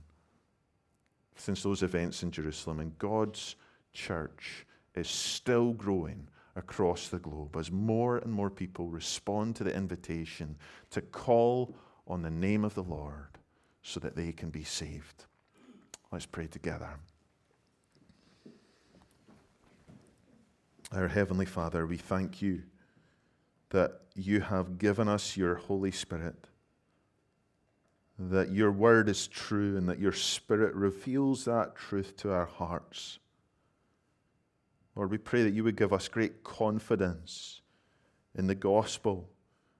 since 1.35 1.63
those 1.63 1.83
events 1.83 2.23
in 2.23 2.31
Jerusalem, 2.31 2.79
and 2.79 2.97
God's 2.97 3.55
church 3.93 4.65
is 4.95 5.09
still 5.09 5.73
growing 5.73 6.27
across 6.55 7.09
the 7.09 7.19
globe 7.19 7.55
as 7.57 7.71
more 7.71 8.17
and 8.17 8.31
more 8.31 8.49
people 8.49 8.87
respond 8.87 9.55
to 9.57 9.63
the 9.63 9.75
invitation 9.75 10.55
to 10.89 11.01
call 11.01 11.75
on 12.07 12.21
the 12.21 12.29
name 12.29 12.63
of 12.63 12.75
the 12.75 12.83
Lord 12.83 13.37
so 13.81 13.99
that 13.99 14.15
they 14.15 14.31
can 14.31 14.49
be 14.49 14.63
saved. 14.63 15.25
Let's 16.11 16.25
pray 16.25 16.47
together. 16.47 16.99
Our 20.91 21.07
Heavenly 21.07 21.45
Father, 21.45 21.85
we 21.85 21.97
thank 21.97 22.41
you 22.41 22.63
that 23.71 24.01
you 24.15 24.39
have 24.39 24.77
given 24.77 25.09
us 25.09 25.35
your 25.35 25.55
Holy 25.55 25.91
Spirit, 25.91 26.47
that 28.17 28.51
your 28.51 28.71
word 28.71 29.09
is 29.09 29.27
true, 29.27 29.77
and 29.77 29.89
that 29.89 29.99
your 29.99 30.13
Spirit 30.13 30.73
reveals 30.73 31.45
that 31.45 31.75
truth 31.75 32.15
to 32.17 32.31
our 32.31 32.45
hearts. 32.45 33.19
Lord, 34.95 35.11
we 35.11 35.17
pray 35.17 35.43
that 35.43 35.53
you 35.53 35.63
would 35.65 35.75
give 35.75 35.91
us 35.91 36.07
great 36.07 36.43
confidence 36.43 37.61
in 38.33 38.47
the 38.47 38.55
gospel, 38.55 39.29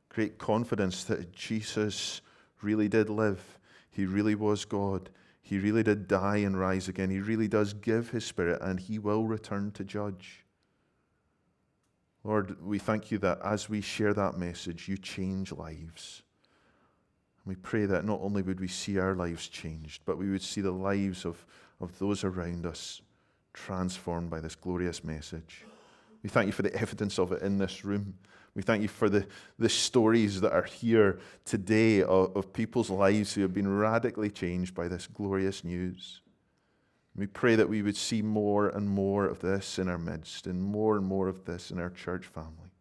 great 0.10 0.38
confidence 0.38 1.06
that 1.06 1.32
Jesus 1.32 2.22
really 2.62 2.90
did 2.90 3.10
live. 3.10 3.60
He 3.90 4.06
really 4.06 4.36
was 4.36 4.66
God. 4.66 5.10
He 5.42 5.58
really 5.58 5.84
did 5.84 6.08
die 6.08 6.38
and 6.38 6.60
rise 6.60 6.90
again. 6.90 7.10
He 7.10 7.20
really 7.20 7.48
does 7.48 7.74
give 7.74 8.10
his 8.10 8.26
spirit, 8.26 8.62
and 8.62 8.80
he 8.80 9.00
will 9.00 9.26
return 9.26 9.72
to 9.72 9.86
judge. 9.86 10.44
Lord, 12.26 12.62
we 12.62 12.80
thank 12.80 13.12
you 13.12 13.20
that 13.20 13.40
as 13.46 13.70
we 13.70 13.80
share 13.80 14.14
that 14.16 14.38
message, 14.38 14.90
you 14.90 14.98
change 14.98 15.52
lives. 15.54 16.24
We 17.46 17.56
pray 17.56 17.86
that 17.86 18.06
not 18.06 18.22
only 18.22 18.42
would 18.42 18.60
we 18.60 18.68
see 18.68 18.98
our 18.98 19.14
lives 19.14 19.48
changed, 19.48 20.02
but 20.06 20.18
we 20.18 20.30
would 20.32 20.42
see 20.42 20.62
the 20.62 20.72
lives 20.72 21.26
of, 21.26 21.46
of 21.80 21.98
those 22.00 22.24
around 22.24 22.66
us 22.66 23.02
transformed 23.54 24.30
by 24.30 24.40
this 24.40 24.56
glorious 24.56 25.04
message. 25.04 25.64
We 26.24 26.30
thank 26.30 26.48
you 26.48 26.54
for 26.54 26.64
the 26.64 26.74
evidence 26.76 27.20
of 27.20 27.32
it 27.32 27.44
in 27.44 27.60
this 27.60 27.86
room. 27.86 28.16
We 28.56 28.64
thank 28.64 28.82
you 28.82 28.88
for 28.88 29.10
the, 29.10 29.28
the 29.60 29.70
stories 29.70 30.42
that 30.42 30.54
are 30.54 30.64
here 30.64 31.20
today 31.44 32.02
of, 32.02 32.36
of 32.36 32.52
people's 32.52 32.90
lives 32.90 33.34
who 33.34 33.42
have 33.42 33.54
been 33.54 33.68
radically 33.68 34.32
changed 34.32 34.74
by 34.74 34.88
this 34.88 35.08
glorious 35.08 35.64
news. 35.64 36.22
We 37.16 37.28
pray 37.28 37.56
that 37.56 37.70
we 37.70 37.82
would 37.82 37.96
see 37.96 38.22
more 38.22 38.70
and 38.70 38.90
more 38.90 39.26
of 39.26 39.40
this 39.40 39.78
in 39.78 39.88
our 39.88 39.98
midst 39.98 40.48
and 40.48 40.62
more 40.62 40.98
and 40.98 41.06
more 41.06 41.28
of 41.28 41.46
this 41.46 41.70
in 41.70 41.80
our 41.80 41.90
church 41.90 42.26
family. 42.26 42.72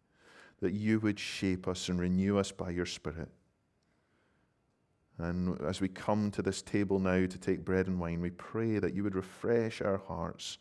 That 0.61 0.73
you 0.73 0.99
would 1.01 1.19
shape 1.19 1.67
us 1.67 1.89
and 1.89 1.99
renew 1.99 2.37
us 2.37 2.51
by 2.51 2.71
your 2.71 2.85
Spirit. 2.85 3.29
And 5.17 5.59
as 5.61 5.79
we 5.79 5.87
come 5.87 6.29
to 6.31 6.41
this 6.41 6.61
table 6.61 6.99
now 6.99 7.25
to 7.25 7.37
take 7.37 7.63
bread 7.63 7.87
and 7.87 7.99
wine, 7.99 8.21
we 8.21 8.31
pray 8.31 8.79
that 8.79 8.93
you 8.93 9.03
would 9.03 9.15
refresh 9.15 9.81
our 9.81 9.97
hearts 9.97 10.57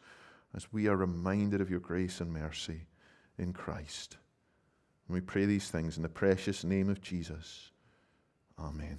as 0.55 0.73
we 0.73 0.87
are 0.87 0.97
reminded 0.97 1.61
of 1.61 1.71
your 1.71 1.81
grace 1.81 2.21
and 2.21 2.33
mercy 2.33 2.87
in 3.37 3.53
Christ. 3.53 4.17
And 5.09 5.15
we 5.15 5.21
pray 5.21 5.45
these 5.45 5.69
things 5.69 5.97
in 5.97 6.03
the 6.03 6.09
precious 6.09 6.63
name 6.63 6.89
of 6.89 7.01
Jesus. 7.01 7.73
Amen. 8.59 8.99